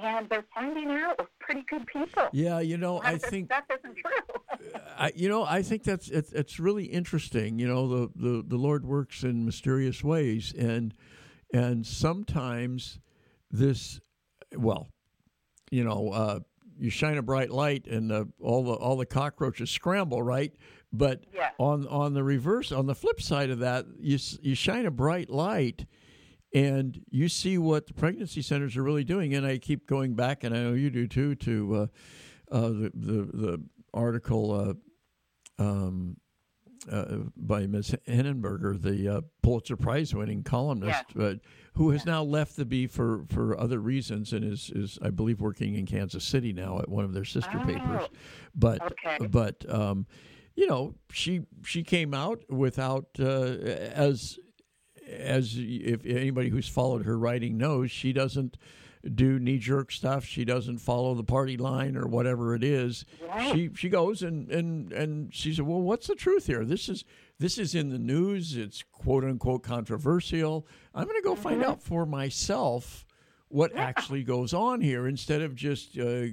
[0.00, 2.28] And they're finding out we're pretty good people.
[2.32, 4.70] Yeah, you know, I think stuff isn't true.
[4.96, 7.58] I, you know, I think that's it's, it's really interesting.
[7.58, 10.94] You know, the, the the Lord works in mysterious ways, and
[11.52, 13.00] and sometimes
[13.50, 14.00] this,
[14.56, 14.88] well,
[15.70, 16.40] you know, uh,
[16.78, 20.52] you shine a bright light, and the, all the all the cockroaches scramble, right?
[20.90, 21.50] But Yeah.
[21.58, 25.28] on on the reverse, on the flip side of that, you you shine a bright
[25.28, 25.84] light.
[26.54, 30.44] And you see what the pregnancy centers are really doing, and I keep going back,
[30.44, 33.62] and I know you do too, to uh, uh, the, the the
[33.94, 34.78] article
[35.58, 36.16] uh, um,
[36.90, 37.94] uh, by Ms.
[38.08, 41.38] Henneberger, the uh, Pulitzer Prize winning columnist, but
[41.74, 45.40] who has now left the Bee for, for other reasons and is, is, I believe,
[45.40, 48.08] working in Kansas City now at one of their sister Oh, papers.
[48.54, 49.26] But, okay.
[49.26, 50.06] but um,
[50.54, 54.38] you know, she she came out without uh, as
[55.12, 58.56] as if anybody who's followed her writing knows, she doesn't
[59.14, 60.24] do knee jerk stuff.
[60.24, 63.04] She doesn't follow the party line or whatever it is.
[63.26, 63.52] Right.
[63.52, 66.64] She she goes and and and she said, "Well, what's the truth here?
[66.64, 67.04] This is
[67.38, 68.56] this is in the news.
[68.56, 70.66] It's quote unquote controversial.
[70.94, 73.04] I'm going to go find out for myself
[73.48, 76.26] what actually goes on here instead of just." Uh,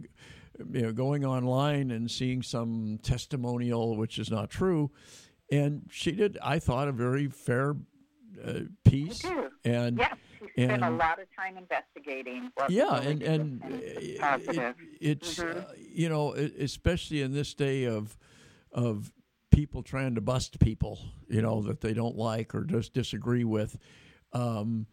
[0.74, 4.92] you know, going online and seeing some testimonial which is not true,
[5.50, 7.78] and she did, I thought, a very fair
[8.46, 9.20] uh, piece.
[9.20, 9.50] do.
[9.66, 12.52] And Yes, she spent a lot of time investigating.
[12.56, 15.58] What yeah, and and it's uh, it, it's Mhm.
[15.58, 18.18] uh, you know especially in this day of
[18.72, 19.12] of
[19.52, 23.78] people trying to bust people, you know that they don't like or just disagree with.
[24.34, 24.86] Um,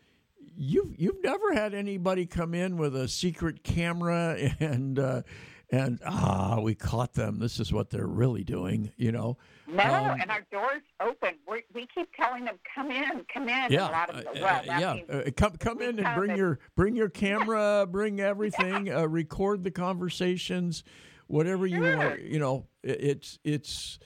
[0.57, 5.23] you've you've never had anybody come in with a secret camera and uh,
[5.71, 7.39] and ah we caught them.
[7.39, 9.37] This is what they're really doing, you know.
[9.67, 11.35] No, Um, and our doors open.
[11.51, 14.27] we we keep telling them, "Come in, come in." Yeah, and a lot of them
[14.29, 14.95] uh, well, uh, yeah.
[14.95, 19.07] means Uh, come come in and bring it." your bring your camera, bring everything, uh,
[19.09, 20.85] record the conversations,
[21.27, 22.23] whatever you want.
[22.23, 23.99] You know, i- it's it's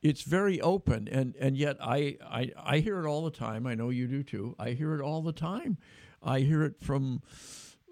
[0.00, 3.66] it's very open, and and yet I, I I hear it all the time.
[3.66, 4.56] I know you do too.
[4.58, 5.76] I hear it all the time.
[6.22, 7.20] I hear it from.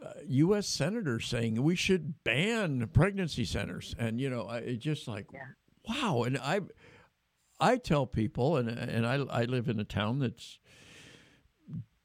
[0.04, 0.66] Uh, U.S.
[0.66, 5.26] senators saying we should ban pregnancy centers, and you know, I, it's just like,
[5.86, 6.22] wow.
[6.22, 6.60] And I,
[7.60, 10.58] I tell people, and and I I live in a town that's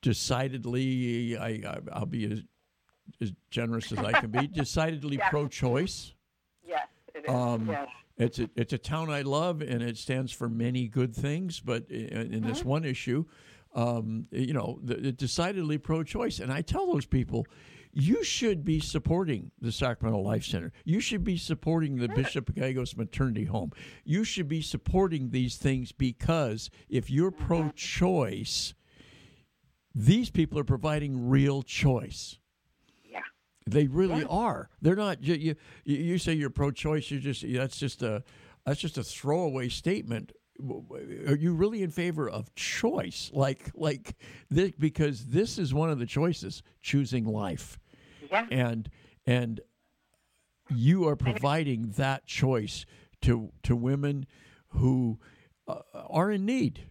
[0.01, 2.43] decidedly I, I I'll be as
[3.21, 4.47] as generous as I can be.
[4.53, 5.29] decidedly Yeah.
[5.29, 6.13] pro-choice.
[6.67, 7.29] yes, it is.
[7.29, 7.87] Um, yes.
[8.17, 11.59] It's a it's a town I love, and it stands for many good things.
[11.59, 13.25] But in, in this one issue,
[13.73, 17.45] um, you know, the, the decidedly pro-choice, and I tell those people.
[17.97, 20.73] You should be supporting the Sacramento Life Center.
[20.83, 23.71] You should be supporting the Bishop Gallegos Maternity Home.
[24.03, 28.73] You should be supporting these things because if you're pro choice,
[29.93, 32.37] these people are providing real choice.
[33.05, 33.21] Yeah.
[33.65, 34.27] They really Yeah.
[34.29, 34.69] are.
[34.81, 35.23] They're not.
[35.23, 37.09] You, you you say you're pro-choice.
[37.09, 38.23] You just that's just a
[38.65, 40.33] that's just a throwaway statement.
[41.27, 43.31] Are you really in favor of choice?
[43.33, 44.15] Like like
[44.49, 47.77] this because this is one of the choices: choosing life,
[48.35, 48.47] Yeah.
[48.67, 48.89] and
[49.25, 49.61] and
[50.69, 52.85] you are providing that choice
[53.21, 54.25] to to women
[54.69, 55.19] who
[55.67, 55.79] uh,
[56.09, 56.87] are in need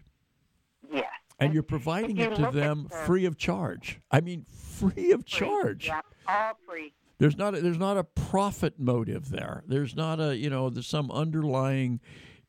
[0.92, 1.02] Yeah.
[1.38, 4.00] and you're providing you it to them the- free of charge.
[4.10, 5.38] I mean, free of Free.
[5.38, 5.86] charge.
[5.86, 6.00] Yeah.
[6.26, 6.94] All free.
[7.18, 9.62] There's not a, there's not a profit motive there.
[9.68, 12.00] There's not a you know there's some underlying.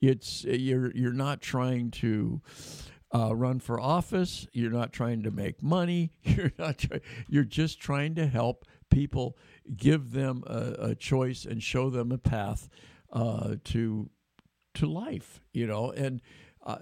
[0.02, 2.42] It's you're you're not trying to.
[3.14, 4.46] Uh, run for office.
[4.52, 6.12] You're not trying to make money.
[6.24, 6.80] You're not.
[6.80, 8.66] Try, you're just trying to help
[8.96, 9.38] people,
[9.76, 12.70] give them a, a choice, and show them a path
[13.12, 14.10] uh, to
[14.76, 15.42] to life.
[15.52, 16.22] You know, and
[16.66, 16.78] uh,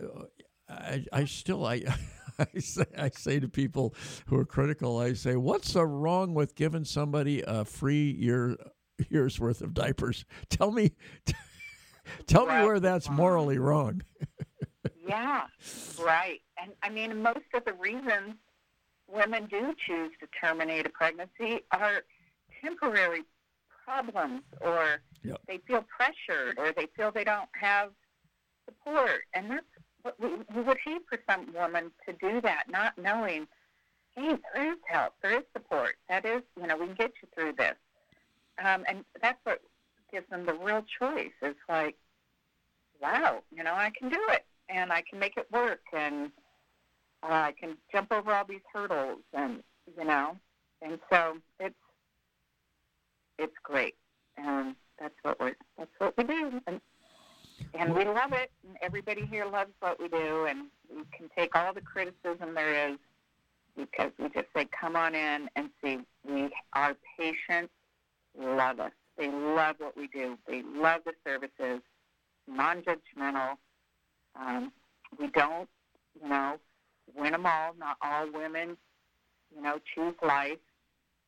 [0.70, 1.82] I, I still I,
[2.39, 3.95] I say I say to people
[4.28, 8.57] who are critical, I say, what's so wrong with giving somebody a free year
[9.09, 10.24] year's worth of diapers?
[10.49, 10.91] Tell me,
[12.28, 14.03] tell me where that's morally wrong.
[15.07, 15.45] Yeah,
[15.99, 16.41] right.
[16.61, 18.36] And I mean, most of the reasons
[19.14, 22.03] women do choose to terminate a pregnancy are
[22.64, 23.24] temporary
[23.86, 25.41] problems, or Yep.
[25.47, 27.91] they feel pressured, or they feel they don't have
[28.66, 29.22] support.
[29.34, 29.66] And that's
[30.01, 33.47] what we, we would hate for some woman to do that, not knowing,
[34.16, 35.95] hey, there is help, there is support.
[36.09, 37.76] That is, you know, we can get you through this.
[38.64, 39.61] Um, and that's what
[40.11, 41.32] gives them the real choice.
[41.41, 41.95] It's like,
[43.01, 46.32] wow, you know, I can do it and I can make it work and
[47.24, 49.64] uh, I can jump over all these hurdles and
[49.98, 50.38] you know,
[50.82, 51.76] and so it's
[53.38, 53.96] it's great,
[54.38, 56.82] and that's what we're that's what we do, and
[57.74, 58.52] and we love it.
[58.68, 62.92] And everybody here loves what we do, and we can take all the criticism there
[62.92, 62.98] is
[63.76, 66.00] because we just say, come on in and see.
[66.28, 67.74] We our patients
[68.38, 68.92] love us.
[69.18, 70.38] They love what we do.
[70.48, 71.82] They love the services,
[72.48, 73.56] non-judgmental.
[74.40, 74.72] Um,
[75.20, 75.70] we don't,
[76.22, 76.58] you know,
[77.16, 77.74] win them all.
[77.78, 78.78] Not all women,
[79.56, 80.58] you know, choose life.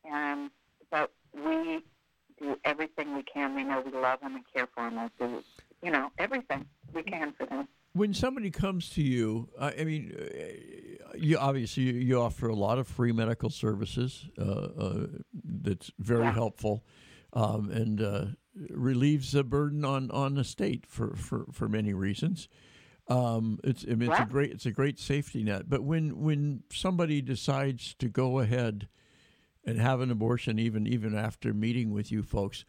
[0.04, 0.50] And
[0.90, 1.80] but we
[2.40, 3.54] do everything we can.
[3.54, 5.10] We know we love them and care for them.
[5.20, 5.42] We do,
[5.82, 7.68] you know, everything we can for them.
[7.94, 12.54] When somebody comes to you, I I mean, uh, you obviously you, you offer a
[12.54, 14.28] lot of free medical services.
[14.38, 15.06] Uh, uh,
[15.44, 16.32] that's very Yeah.
[16.32, 16.84] helpful,
[17.32, 18.24] um, and uh,
[18.70, 22.48] relieves the burden on on the state for for, for many reasons.
[23.08, 25.68] Um, it's I mean, it's a great it's a great safety net.
[25.68, 28.88] But when when somebody decides to go ahead
[29.64, 32.64] and have an abortion, even even after meeting with you folks,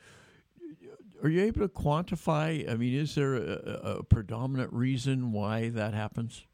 [1.23, 2.69] are you able to quantify?
[2.71, 3.41] I mean, is there a,
[3.99, 6.45] a predominant reason why that happens?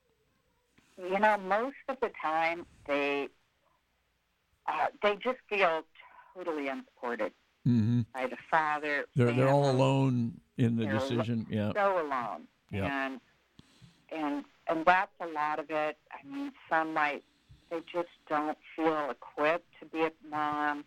[0.98, 3.28] You know, most of the time they
[4.68, 5.84] uh, they just feel
[6.36, 7.32] totally unsupported
[7.68, 8.02] Mm-hmm.
[8.14, 9.06] by the father.
[9.16, 11.48] They're they're all alone in the They're al- decision.
[11.50, 11.72] Yeah.
[11.74, 12.42] so alone.
[12.72, 13.06] Yeah.
[13.06, 13.22] And
[14.16, 15.98] and and that's a lot of it.
[16.12, 17.24] I mean, some might
[17.70, 20.86] they just don't feel equipped to be a mom.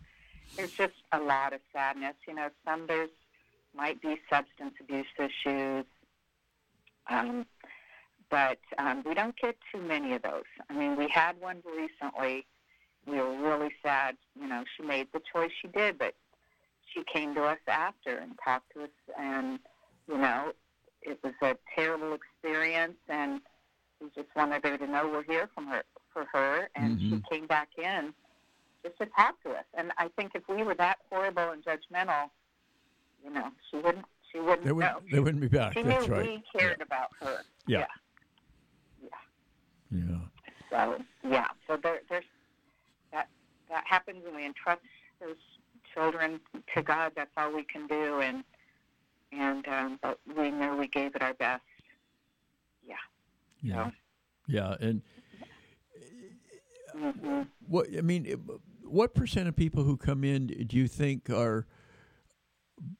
[0.55, 2.15] There's just a lot of sadness.
[2.27, 3.09] You know, some there's
[3.75, 5.85] might be substance abuse issues.
[7.09, 7.45] Um,
[8.29, 10.43] but um, we don't get too many of those.
[10.69, 12.45] I mean, we had one recently.
[13.05, 14.17] We were really sad.
[14.39, 16.15] You know, she made the choice she did, but
[16.93, 19.59] she came to us after and talked to us, and
[20.07, 20.51] you know,
[21.01, 23.41] it was a terrible experience, and
[24.01, 25.83] we just wanted her to know we're here from her
[26.13, 27.29] for her, and she Mhm.
[27.29, 28.13] came back in
[28.83, 29.65] just to talk to us.
[29.73, 32.29] And I think if we were that horrible and judgmental,
[33.23, 34.75] you know, she wouldn't she wouldn't They know.
[34.75, 35.73] wouldn't they wouldn't be back.
[35.73, 36.25] she That's knew right.
[36.27, 37.43] we cared about her.
[37.65, 37.85] Yeah.
[39.01, 39.09] Yeah.
[39.89, 40.19] Yeah.
[40.69, 42.25] So yeah, so there, there's
[43.11, 43.29] that
[43.69, 44.81] that happens, and we entrust
[45.19, 45.37] those
[45.93, 46.39] children
[46.75, 47.13] to God.
[47.15, 48.43] That's all we can do, and
[49.31, 51.63] and um, but we know we gave it our best.
[52.85, 52.95] Yeah.
[53.61, 53.89] Yeah.
[54.47, 54.75] Yeah.
[54.79, 55.01] And
[56.95, 58.25] hmm what I mean,
[58.83, 61.67] what percent of people who come in do you think are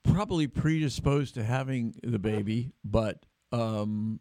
[0.04, 4.20] probably predisposed to having the baby, but um,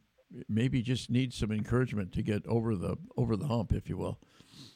[0.48, 4.18] maybe just need some encouragement to get over the over the hump, if you will?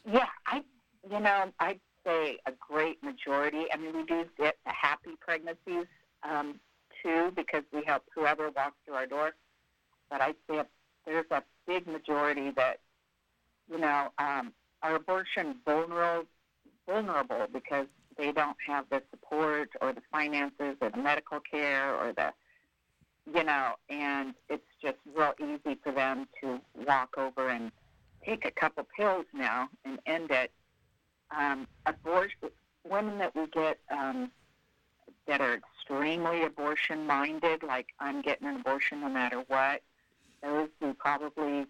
[0.05, 0.63] Yeah, I
[1.09, 3.67] you know I'd say a great majority.
[3.73, 5.87] I mean, we do get the happy pregnancies
[6.23, 6.59] um,
[7.03, 9.33] too because we help whoever walks through our door.
[10.11, 10.63] But I'd say
[11.07, 12.81] there's a big majority that
[13.71, 16.27] you know um, are abortion vulnerable
[16.87, 17.87] vulnerable because
[18.17, 22.33] they don't have the support or the finances or the medical care or the
[23.33, 27.71] you know, and it's just real easy for them to walk over and
[28.25, 30.51] take a couple pills now and end it.
[31.37, 32.51] Um, abortion,
[32.89, 34.31] women that we get um,
[35.31, 39.81] that are extremely abortion minded, like I'm getting an abortion no matter what,
[40.43, 41.67] those we probably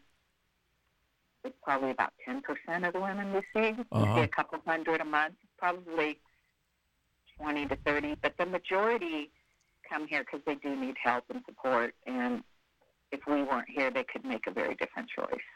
[1.45, 3.73] it's probably about ten percent of the women we see.
[3.73, 4.17] We Uh-huh.
[4.17, 6.19] see a couple hundred a month, probably
[7.37, 9.31] twenty to thirty, but the majority
[9.89, 12.43] come here because they do need help and support, and
[13.13, 15.47] if we weren't here, they could make a very different choice.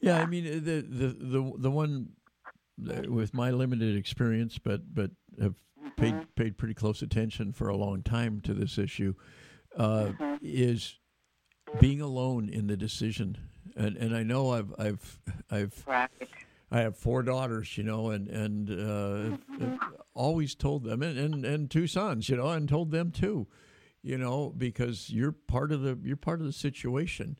[0.00, 2.10] Yeah, I mean the the the the one
[2.86, 5.10] uh, with my limited experience, but but
[5.40, 5.54] have
[5.96, 9.14] paid paid pretty close attention for a long time to this issue,
[9.76, 10.12] uh,
[10.42, 10.98] is
[11.78, 13.38] being alone in the decision.
[13.76, 15.20] And and I know I've I've
[15.50, 16.10] I've Right.
[16.72, 19.78] I have four daughters, you know, and and uh, I've
[20.14, 23.48] always told them, and, and and two sons, you know, and told them too,
[24.02, 27.38] you know, because you're part of the you're part of the situation,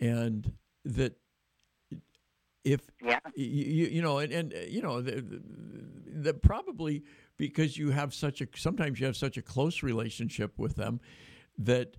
[0.00, 0.52] and
[0.84, 1.16] that
[2.64, 3.18] if Yeah.
[3.34, 5.42] you, you know, and, and uh, you know, the, the,
[6.06, 7.02] the probably
[7.36, 11.00] because you have such a sometimes you have such a close relationship with them
[11.58, 11.96] that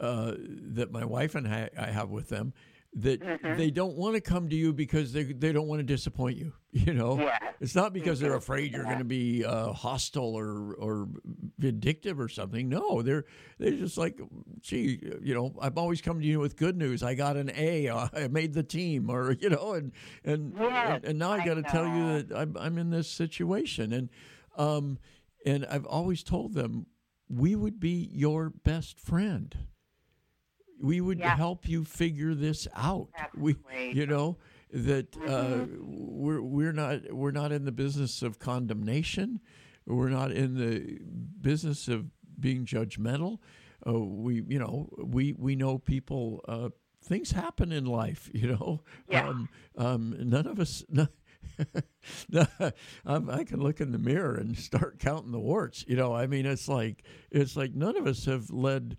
[0.00, 2.52] uh, that my wife and I, I have with them
[2.98, 3.58] that Mm-hmm.
[3.58, 6.52] they don't want to come to you because they they don't want to disappoint you.
[6.76, 7.38] You know, Yeah.
[7.60, 11.08] it's not because they're afraid you're going to be uh, hostile or or
[11.58, 12.68] vindictive or something.
[12.68, 13.24] No, they're
[13.58, 14.20] they're just like,
[14.60, 17.02] gee, you know, I've always come to you with good news.
[17.02, 17.88] I got an A.
[17.88, 19.92] uh, made the team, or you know, and
[20.24, 22.90] and Yes, and, and now I I got to tell you that I'm I'm in
[22.90, 24.08] this situation, and
[24.58, 24.98] um,
[25.46, 26.86] and I've always told them
[27.28, 29.56] we would be your best friend.
[30.80, 31.36] We would Yeah.
[31.36, 33.08] help you figure this out.
[33.16, 33.56] That's we,
[33.94, 34.38] you know,
[34.72, 35.20] that uh,
[35.66, 35.76] Mm-hmm.
[36.22, 39.40] we're we're not we're not in the business of condemnation.
[39.86, 40.98] We're not in the
[41.40, 42.06] business of
[42.38, 43.38] being judgmental.
[43.86, 46.44] Uh, we you know we we know people.
[46.48, 46.70] Uh,
[47.04, 48.28] things happen in life.
[48.34, 48.82] You know.
[49.08, 49.28] Yeah.
[49.28, 49.48] Um,
[49.78, 50.84] um, none of us.
[52.28, 52.46] No,
[53.04, 55.84] um, I can look in the mirror and start counting the warts.
[55.88, 58.96] You know, I mean, it's like it's like none of us have led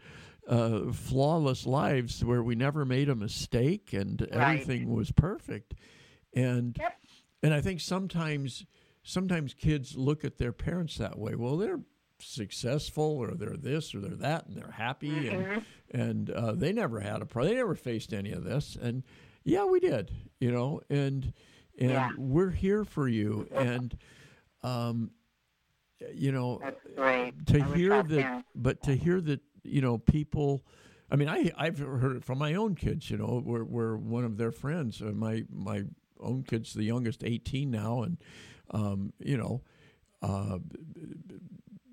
[0.47, 4.31] uh, flawless lives where we never made a mistake and Right.
[4.31, 5.73] everything was perfect.
[6.33, 6.93] And Yep.
[7.43, 8.65] and I think sometimes
[9.03, 11.35] sometimes kids look at their parents that way.
[11.35, 11.81] Well, they're
[12.19, 16.99] successful or they're this or they're that and they're happy and and uh, they never
[16.99, 17.53] had a problem.
[17.53, 18.75] They never faced any of this.
[18.81, 19.03] And
[19.43, 20.11] yeah, we did.
[20.39, 21.33] You know, and
[21.79, 22.09] and Yeah.
[22.17, 23.47] we're here for you.
[23.51, 23.97] And
[24.63, 25.11] um,
[26.13, 26.59] you know,
[27.47, 30.65] to hear that, but to hear that, you know, people.
[31.09, 33.09] I mean, I I've heard it from my own kids.
[33.09, 35.83] You know, where where one of their friends, uh, my my
[36.19, 38.17] own kids, the youngest, eighteen now, and
[38.71, 39.61] um, you know,
[40.21, 40.59] uh,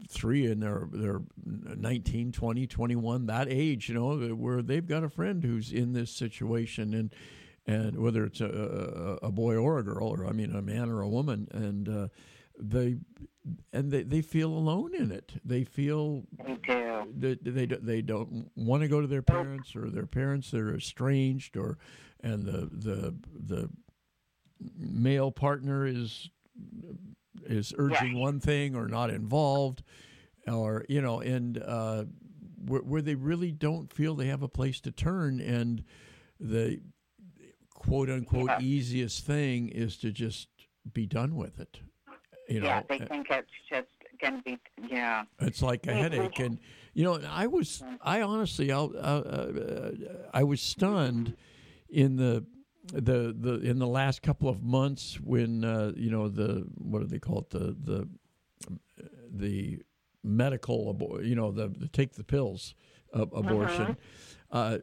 [0.09, 5.09] three and they're they're 19 20 21 that age you know where they've got a
[5.09, 7.15] friend who's in this situation and
[7.67, 10.91] and whether it's a, a, a boy or a girl or i mean a man
[10.91, 12.09] or a woman and uh,
[12.59, 12.97] they
[13.73, 15.33] and they, they feel alone in it.
[15.45, 17.13] They feel They do.
[17.19, 20.75] that they don't- they don't want to go to their parents or their parents they're
[20.75, 21.79] estranged or
[22.21, 23.71] and the the the
[24.79, 26.31] male partner is
[27.45, 29.83] is urging one thing or not involved
[30.47, 32.05] or you know and uh,
[32.65, 35.39] where, where they really don't feel they have a place to turn.
[35.41, 35.85] And
[36.41, 36.81] the
[37.75, 38.61] quote unquote Yeah.
[38.61, 40.49] easiest thing is to just
[40.93, 41.81] be done with it
[42.49, 43.87] you know yeah, they think it's just
[44.21, 45.25] going to be, yeah.
[45.41, 46.59] it's like a headache, and
[46.95, 49.91] you know, I was, I honestly, I'll, uh, uh,
[50.33, 51.37] I was stunned
[51.89, 52.45] in the,
[52.93, 57.07] the, the, in the last couple of months when, uh, you know, the, what do
[57.07, 58.09] they call it, the, the,
[59.29, 59.83] the
[60.23, 62.75] medical, abo- you know, the, the take the pills
[63.13, 63.97] uh, abortion.
[64.51, 64.79] uh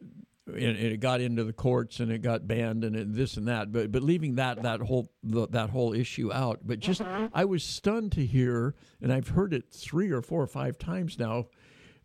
[0.48, 3.72] and, it got into the courts and it got banned and it, this and that.
[3.72, 6.60] But but leaving that that whole the, that whole issue out.
[6.64, 7.02] But just
[7.34, 11.20] I was stunned to hear, and I've heard it three or four or five times
[11.20, 11.48] now,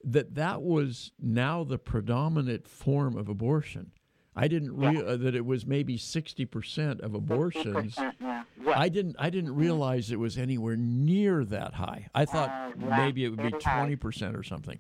[0.05, 3.93] that that was now the predominant form of abortion.
[4.39, 7.95] I didn't realize uh, that it was maybe sixty percent of abortions.
[7.97, 8.43] 50%, yeah.
[8.63, 8.79] yeah.
[8.79, 9.17] I didn't.
[9.19, 12.09] I didn't realize it was anywhere near that high.
[12.15, 14.79] I thought Uh, yeah, maybe it would be twenty percent or something.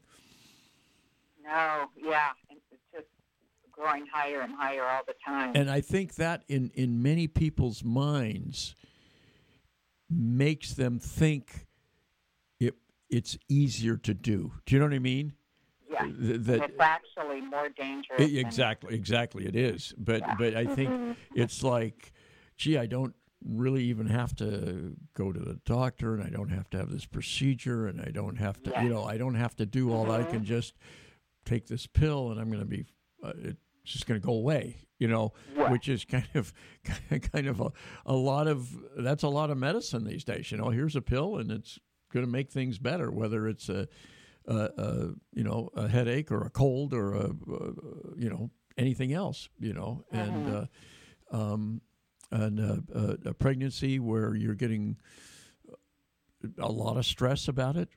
[1.43, 2.33] No, yeah.
[3.79, 5.53] And It's just growing higher and higher all the time.
[5.55, 8.75] And I think that in, in many people's minds
[10.11, 11.67] makes them think
[12.61, 12.75] it
[13.11, 14.53] it's easier to do.
[14.65, 15.33] Do you know what I mean?
[15.91, 16.03] yeah.
[16.03, 18.21] Th- that it's actually more dangerous.
[18.21, 19.95] I- than- exactly, exactly, it is.
[19.99, 22.13] But but I think it's like,
[22.57, 23.15] gee, I don't
[23.45, 27.07] really even have to go to the doctor, and I don't have to have this
[27.07, 30.21] procedure, and I don't have to, you know, I don't have to do all that.
[30.21, 30.75] I can just
[31.45, 32.87] take this pill, and I'm going to be.
[33.23, 33.57] Uh, it,
[33.87, 34.79] it's just going to go away.
[34.99, 35.71] You know, Right.
[35.71, 36.53] which is kind of
[37.33, 37.71] kind of a,
[38.07, 38.69] a lot of
[38.99, 40.51] that's a lot of medicine these days.
[40.51, 41.79] You know, here's a pill and it's
[42.13, 43.87] going to make things better, whether it's a,
[44.47, 44.91] a, a
[45.35, 47.29] you know a headache or a cold or a,
[48.17, 49.49] you know anything else.
[49.61, 50.67] You know, and uh,
[51.31, 51.81] um,
[52.33, 52.77] and uh,
[53.25, 54.97] a, a pregnancy where you're getting
[56.59, 57.89] a lot of stress about it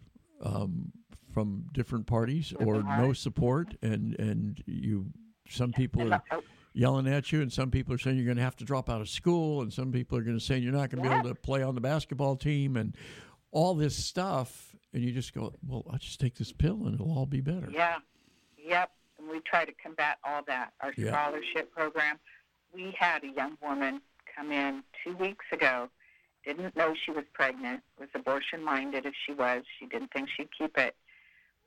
[0.44, 0.92] um,
[1.34, 5.06] from different parties or no support and and you
[5.50, 6.24] some people are
[6.74, 9.02] yelling at you and some people are saying you're going to have to drop out
[9.02, 11.30] of school and some people are going to say you're not going to be able
[11.30, 12.96] to play on the basketball team and
[13.52, 17.12] all this stuff and you just go well i'll just take this pill and it'll
[17.12, 17.98] all be better Yeah,
[18.58, 18.92] yep.
[19.18, 20.72] And we try to combat all that.
[20.82, 22.20] Our scholarship program.
[22.74, 24.02] We had a young woman
[24.36, 25.90] come in two weeks ago.
[26.46, 27.82] Didn't know she was pregnant.
[28.00, 29.06] Was abortion minded.
[29.06, 30.96] If she was, she didn't think she'd keep it.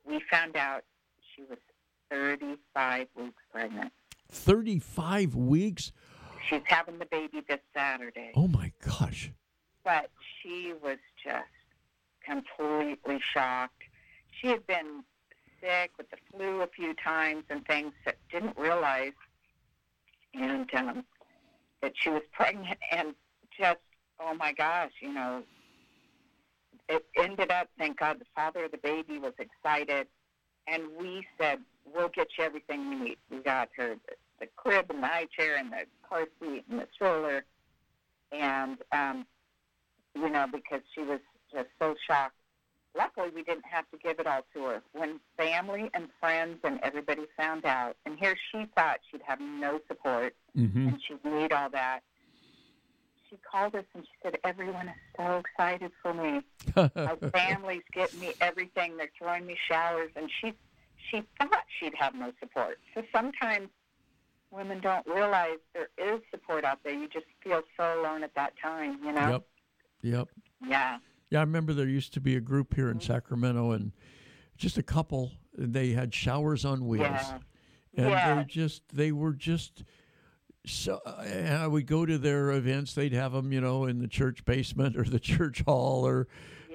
[0.07, 0.83] We found out
[1.35, 1.59] she was
[2.09, 3.91] 35 weeks pregnant.
[4.31, 5.91] 35 weeks
[6.49, 8.31] She's having the baby this Saturday.
[8.35, 9.31] oh my gosh
[9.83, 10.09] but
[10.41, 11.45] she was just
[12.25, 13.83] completely shocked.
[14.31, 15.03] She had been
[15.61, 19.13] sick with the flu a few times and things that didn't realize,
[20.33, 21.03] and um,
[21.81, 23.13] that she was pregnant, and
[23.57, 23.79] just
[24.19, 25.43] oh my gosh, you know,
[26.89, 27.67] it ended up.
[27.77, 30.07] Thank God, the father of the baby was excited,
[30.67, 31.59] and we said
[31.93, 33.17] we'll get you everything you need.
[33.29, 36.79] We got her the, the crib and the high chair and the car seat and
[36.79, 37.43] the stroller,
[38.31, 39.25] and um,
[40.15, 41.19] you know, because she was
[41.51, 42.35] just so shocked.
[42.95, 44.81] Luckily, we didn't have to give it all to her.
[44.91, 49.79] When family and friends and everybody found out, and here she thought she'd have no
[49.87, 50.89] support mm-hmm.
[50.89, 52.01] and she'd need all that,
[53.33, 56.41] she called us and she said, Everyone is so excited for me.
[56.75, 58.97] My family's getting me everything.
[58.97, 60.11] They're throwing me showers.
[60.15, 60.53] And she,
[61.09, 62.77] she thought she'd have no support.
[62.93, 63.69] So sometimes
[64.51, 66.93] women don't realize there is support out there.
[66.93, 69.29] You just feel so alone at that time, you know?
[69.31, 69.43] yep
[70.01, 70.27] yep
[70.67, 70.97] Yeah.
[71.31, 73.11] Yeah, I remember there used to be a group here in mm-hmm.
[73.11, 73.91] Sacramento, and
[74.55, 75.31] just a couple.
[75.57, 77.39] They had showers on wheels, Yeah.
[77.97, 78.35] and Yeah.
[78.35, 79.83] they just they were just
[80.65, 80.99] so.
[81.05, 82.93] Uh, and I would go to their events.
[82.93, 86.27] They'd have them, you know, in the church basement or the church hall, or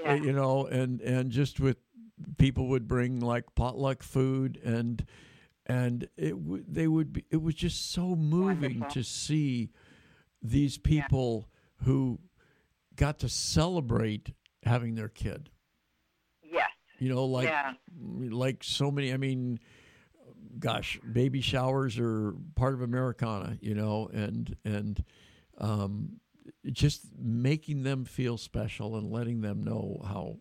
[0.07, 0.15] uh, Yeah.
[0.23, 1.77] you know, and and just with
[2.37, 5.05] people would bring like potluck food and
[5.67, 8.91] and it w- they would be it was just so moving Wonderful.
[8.91, 9.71] to see
[10.43, 11.49] these people
[11.85, 12.19] who
[12.97, 14.33] got to celebrate
[14.65, 15.51] having their kid
[16.43, 16.71] Yes.
[16.99, 17.75] you know like yeah.
[18.01, 19.61] like so many i mean
[20.59, 25.05] gosh baby showers are part of americana you know and and
[25.59, 26.21] um
[26.73, 30.37] just making them feel special and letting them know how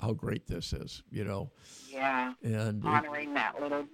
[0.00, 1.50] how great this is you know
[1.88, 2.34] Yeah.
[2.42, 3.86] and it- Honoring that little,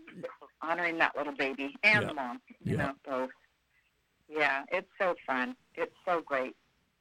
[0.62, 2.12] honoring that little baby and Yeah.
[2.12, 2.40] mom.
[2.64, 2.86] You Yeah.
[2.86, 3.30] know, both.
[4.28, 5.56] Yeah, it's so fun.
[5.74, 6.54] It's so great,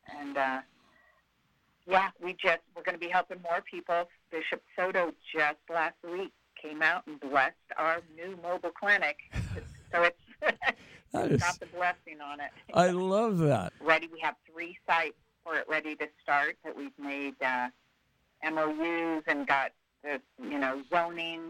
[0.08, 0.62] and uh,
[1.86, 4.10] yeah, we just we're going to be helping more people.
[4.32, 9.18] Bishop Soto just last week came out and blessed our new mobile clinic,
[9.94, 10.18] so it's
[11.14, 12.52] That is- got the blessing on it.
[12.74, 14.08] i love that ready.
[14.12, 17.70] We have three sites for it ready to start that we've made uh,
[18.44, 19.72] MOUs and got
[20.04, 21.42] the you know zoning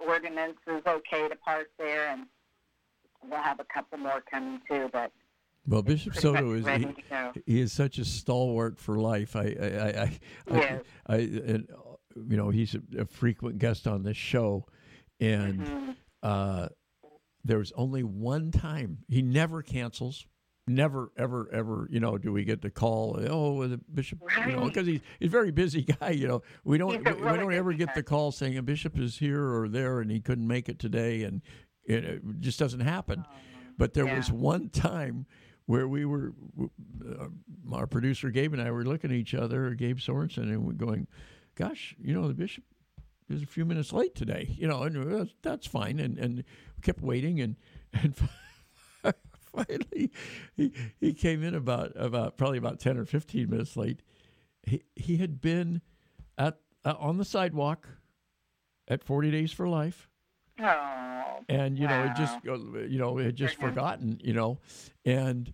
[0.00, 2.22] ordinances okay to park there, and
[3.28, 4.88] we'll have a couple more coming too.
[4.92, 5.12] But
[5.68, 6.88] well bishop soto is he,
[7.46, 9.36] he is such a stalwart for life.
[9.36, 10.82] I, I, I, I, I, Yes.
[11.06, 11.91] I and uh,
[12.28, 14.66] you know, he's a, a frequent guest on this show,
[15.20, 15.96] and Mhm.
[16.22, 16.68] uh,
[17.44, 20.26] there was only one time he never cancels.
[20.68, 23.18] Never, ever, ever, you know, do we get the call?
[23.28, 26.10] Oh, the bishop, you know, because he's he's a very busy guy.
[26.10, 29.44] You know, we don't we, don't ever get the call saying a bishop is here
[29.44, 31.42] or there and he couldn't make it today, and
[31.84, 33.24] it, it just doesn't happen.
[33.76, 34.16] But there yeah.
[34.16, 35.26] was one time
[35.66, 37.26] where we were, uh,
[37.72, 41.08] our producer Gabe and I were looking at each other, Gabe Sorensen, and we're going,
[41.54, 42.64] "Gosh, you know, the bishop
[43.28, 45.98] is a few minutes late today." You know, and uh, that's, fine.
[46.00, 47.56] And and we kept waiting, and
[47.92, 48.14] and
[49.52, 50.10] finally
[50.54, 54.02] he he came in about about probably about ten or fifteen minutes late.
[54.62, 55.82] He he had been
[56.38, 57.88] at uh, on the sidewalk
[58.88, 60.08] at Forty Days for Life
[60.60, 64.58] Oh, and you know it just you know it just forgotten you know
[65.04, 65.52] and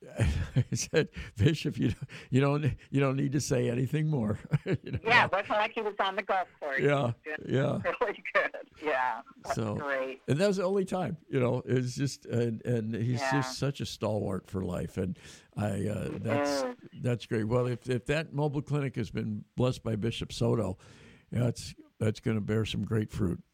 [0.18, 4.76] I said Bishop you don't you don't you don't need to say anything more you
[4.92, 4.98] know?
[5.04, 6.80] yeah, it wasn't like he was on the golf course.
[6.80, 7.14] Yeah, was
[7.48, 7.78] yeah.
[8.00, 8.50] really good.
[8.84, 9.20] Yeah,
[9.54, 10.20] So- great.
[10.28, 13.32] and that was the only time you know it's just and and he's Yeah.
[13.32, 15.18] just such a stalwart for life and
[15.56, 16.64] I uh, that's is.
[17.02, 20.78] that's great well if if that mobile clinic has been blessed by Bishop Soto
[21.32, 23.44] that's that's going to bear some great fruit it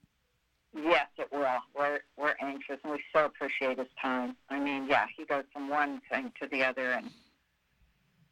[1.45, 1.61] will.
[1.79, 4.37] We're we're anxious, and we so appreciate his time.
[4.51, 7.11] I mean, yeah, he goes from one thing to the other, and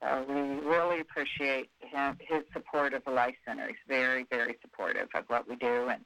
[0.01, 3.67] so we really appreciate him, his support of the Life Center.
[3.69, 6.05] He's very, very supportive of what we do, and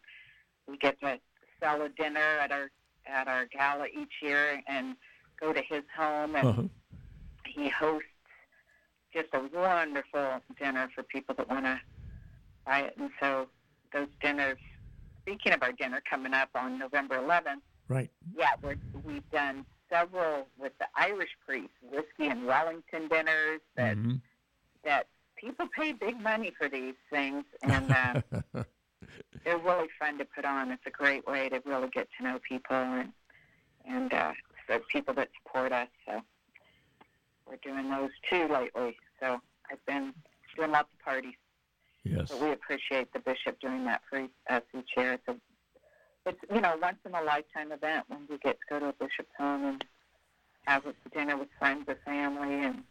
[0.69, 1.19] we get to
[1.61, 2.71] sell a dinner at our
[3.07, 4.97] at our gala each year and
[5.41, 6.63] go to his home, and Uh-huh.
[7.47, 8.09] he hosts
[9.15, 11.81] just a wonderful dinner for people that want to
[12.67, 12.95] buy it.
[12.99, 13.47] And so
[13.93, 14.59] those dinners,
[15.27, 18.11] speaking of our dinner coming up on November 11th, Right.
[18.37, 24.21] yeah, we're, we've done several with the Irish priest, whiskey and Wellington dinners that, Mhm.
[24.85, 27.45] that people pay big money for these things.
[27.63, 28.21] And uh,
[29.45, 30.71] they're really fun to put on.
[30.71, 33.13] It's a great way to really get to know people and,
[33.85, 34.33] and uh,
[34.69, 35.89] the people that support us.
[36.07, 36.21] So
[37.49, 38.97] we're doing those too lately.
[39.21, 40.13] So I've been
[40.57, 41.35] doing lots of parties.
[42.11, 42.31] Yes.
[42.31, 45.15] So we appreciate the bishop doing that for us each year.
[45.15, 45.37] It's, a,
[46.27, 48.93] it's you know once in a lifetime event when we get to go to a
[48.93, 49.85] bishop's home and
[50.67, 52.83] have a dinner with friends or family and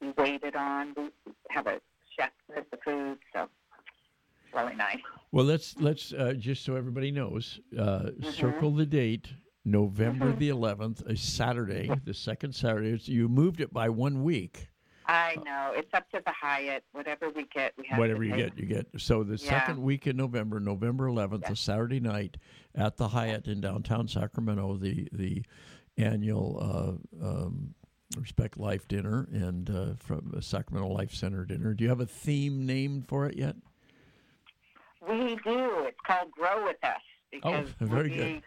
[0.00, 0.94] be waited on.
[0.96, 1.10] We
[1.50, 1.80] have a
[2.18, 4.98] chef with the food, so it's really nice.
[5.30, 9.28] Well, let's let's uh, just so everybody knows, uh, circle the date.
[9.64, 12.98] November the 11th, a Saturday, the second Saturday.
[13.04, 14.68] You moved it by one week.
[15.12, 16.84] I know it's up to the Hyatt.
[16.92, 17.98] Whatever we get, we have.
[17.98, 18.86] Whatever you get, you get.
[18.96, 19.50] So the Yeah.
[19.50, 21.52] second week in November, November 11th, Yeah.
[21.52, 22.38] a Saturday night
[22.74, 25.44] at the Hyatt in downtown Sacramento, the the
[25.98, 27.74] annual uh, um,
[28.16, 31.74] Respect Life dinner and uh, from the Sacramento Life Center dinner.
[31.74, 33.56] Do you have a theme named for it yet?
[35.06, 35.84] We do.
[35.84, 37.00] It's called Grow with Us
[37.30, 38.42] because Oh, very we, good.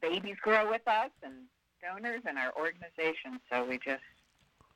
[0.00, 1.34] babies grow with us and
[1.82, 3.40] donors and our organization.
[3.50, 4.02] So we just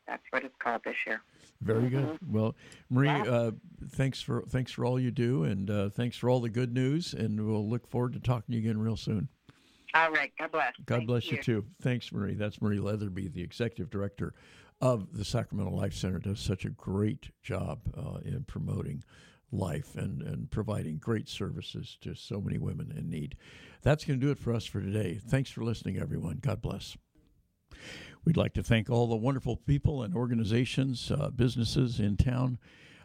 [0.09, 1.21] that's what it's called this year.
[1.61, 2.19] Very good.
[2.27, 2.57] Well,
[2.91, 3.25] Marie, Mm-hmm.
[3.25, 3.31] Yeah.
[3.39, 3.51] uh,
[3.91, 7.15] thanks for thanks for all you do, and uh, thanks for all the good news.
[7.15, 9.29] And we'll look forward to talking to you again real soon.
[9.95, 10.33] All right.
[10.39, 10.73] God bless.
[10.87, 11.43] God Thank bless you.
[11.43, 11.65] too.
[11.81, 12.35] Thanks, Marie.
[12.35, 14.35] That's Marie Leatherby, the executive director
[14.81, 16.19] of the Sacramento Life Center.
[16.19, 19.03] Does such a great job uh, in promoting
[19.51, 23.35] life and, and providing great services to so many women in need.
[23.83, 25.19] That's going to do it for us for today.
[25.27, 26.39] Thanks for listening, everyone.
[26.43, 26.97] God bless.
[28.29, 32.59] We'd like to thank all the wonderful people and organizations, uh, businesses in town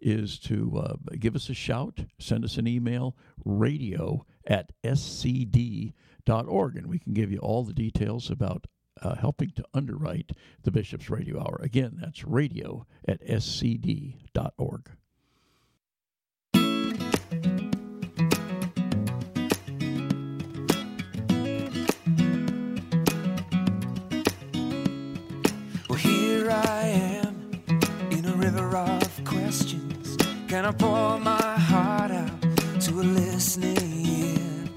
[0.00, 5.94] is to uh, give us a shout, send us an email, radio at scd.org,
[6.76, 8.66] and we can give you all the details about
[9.02, 10.32] uh, helping to underwrite
[10.62, 11.60] the Bishop's Radio Hour.
[11.62, 14.90] Again, that's radio at scd.org.
[25.88, 26.82] Well, here I
[27.24, 27.62] am
[28.10, 28.99] in a river of
[29.50, 30.16] questions.
[30.46, 32.40] Can I pour my heart out
[32.82, 34.68] to a listening ear?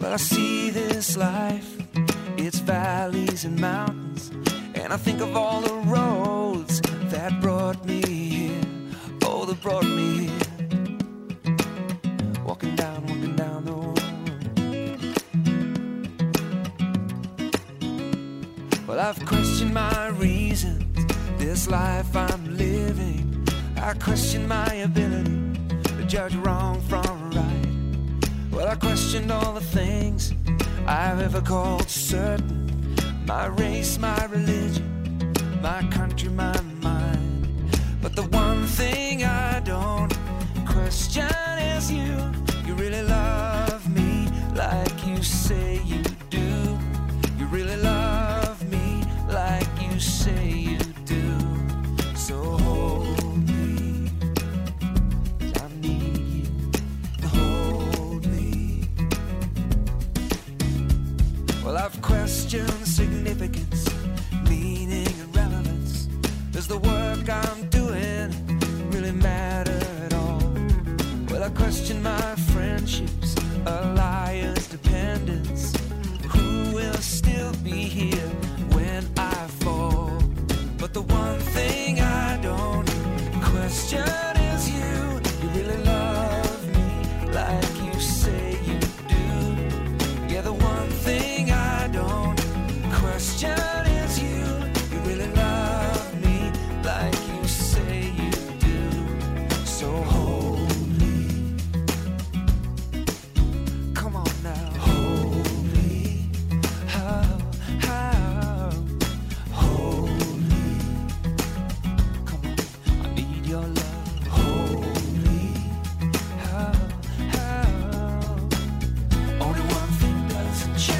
[0.00, 1.70] Well, I see this life,
[2.36, 4.32] its valleys and mountains,
[4.74, 6.80] and I think of all the roads
[7.12, 8.64] that brought me here.
[9.22, 10.48] Oh, that brought me here.
[12.44, 14.00] Walking down, walking down the road.
[18.88, 21.06] Well, I've questioned my reasons,
[21.38, 23.35] this life I'm living.
[23.86, 28.26] I question my ability to judge wrong from right.
[28.50, 30.34] Well, I questioned all the things
[30.88, 35.32] I've ever called certain my race, my religion,
[35.62, 37.48] my country, my mind.
[38.02, 40.12] But the one thing I don't
[40.66, 41.30] question
[41.76, 42.16] is you.
[42.66, 46.02] You really love me like you say you
[66.66, 70.40] Does the work I'm doing really matter at all?
[71.30, 73.36] Well, I question my friendships,
[73.66, 75.76] alliance, dependence.
[76.30, 78.15] Who will still be here?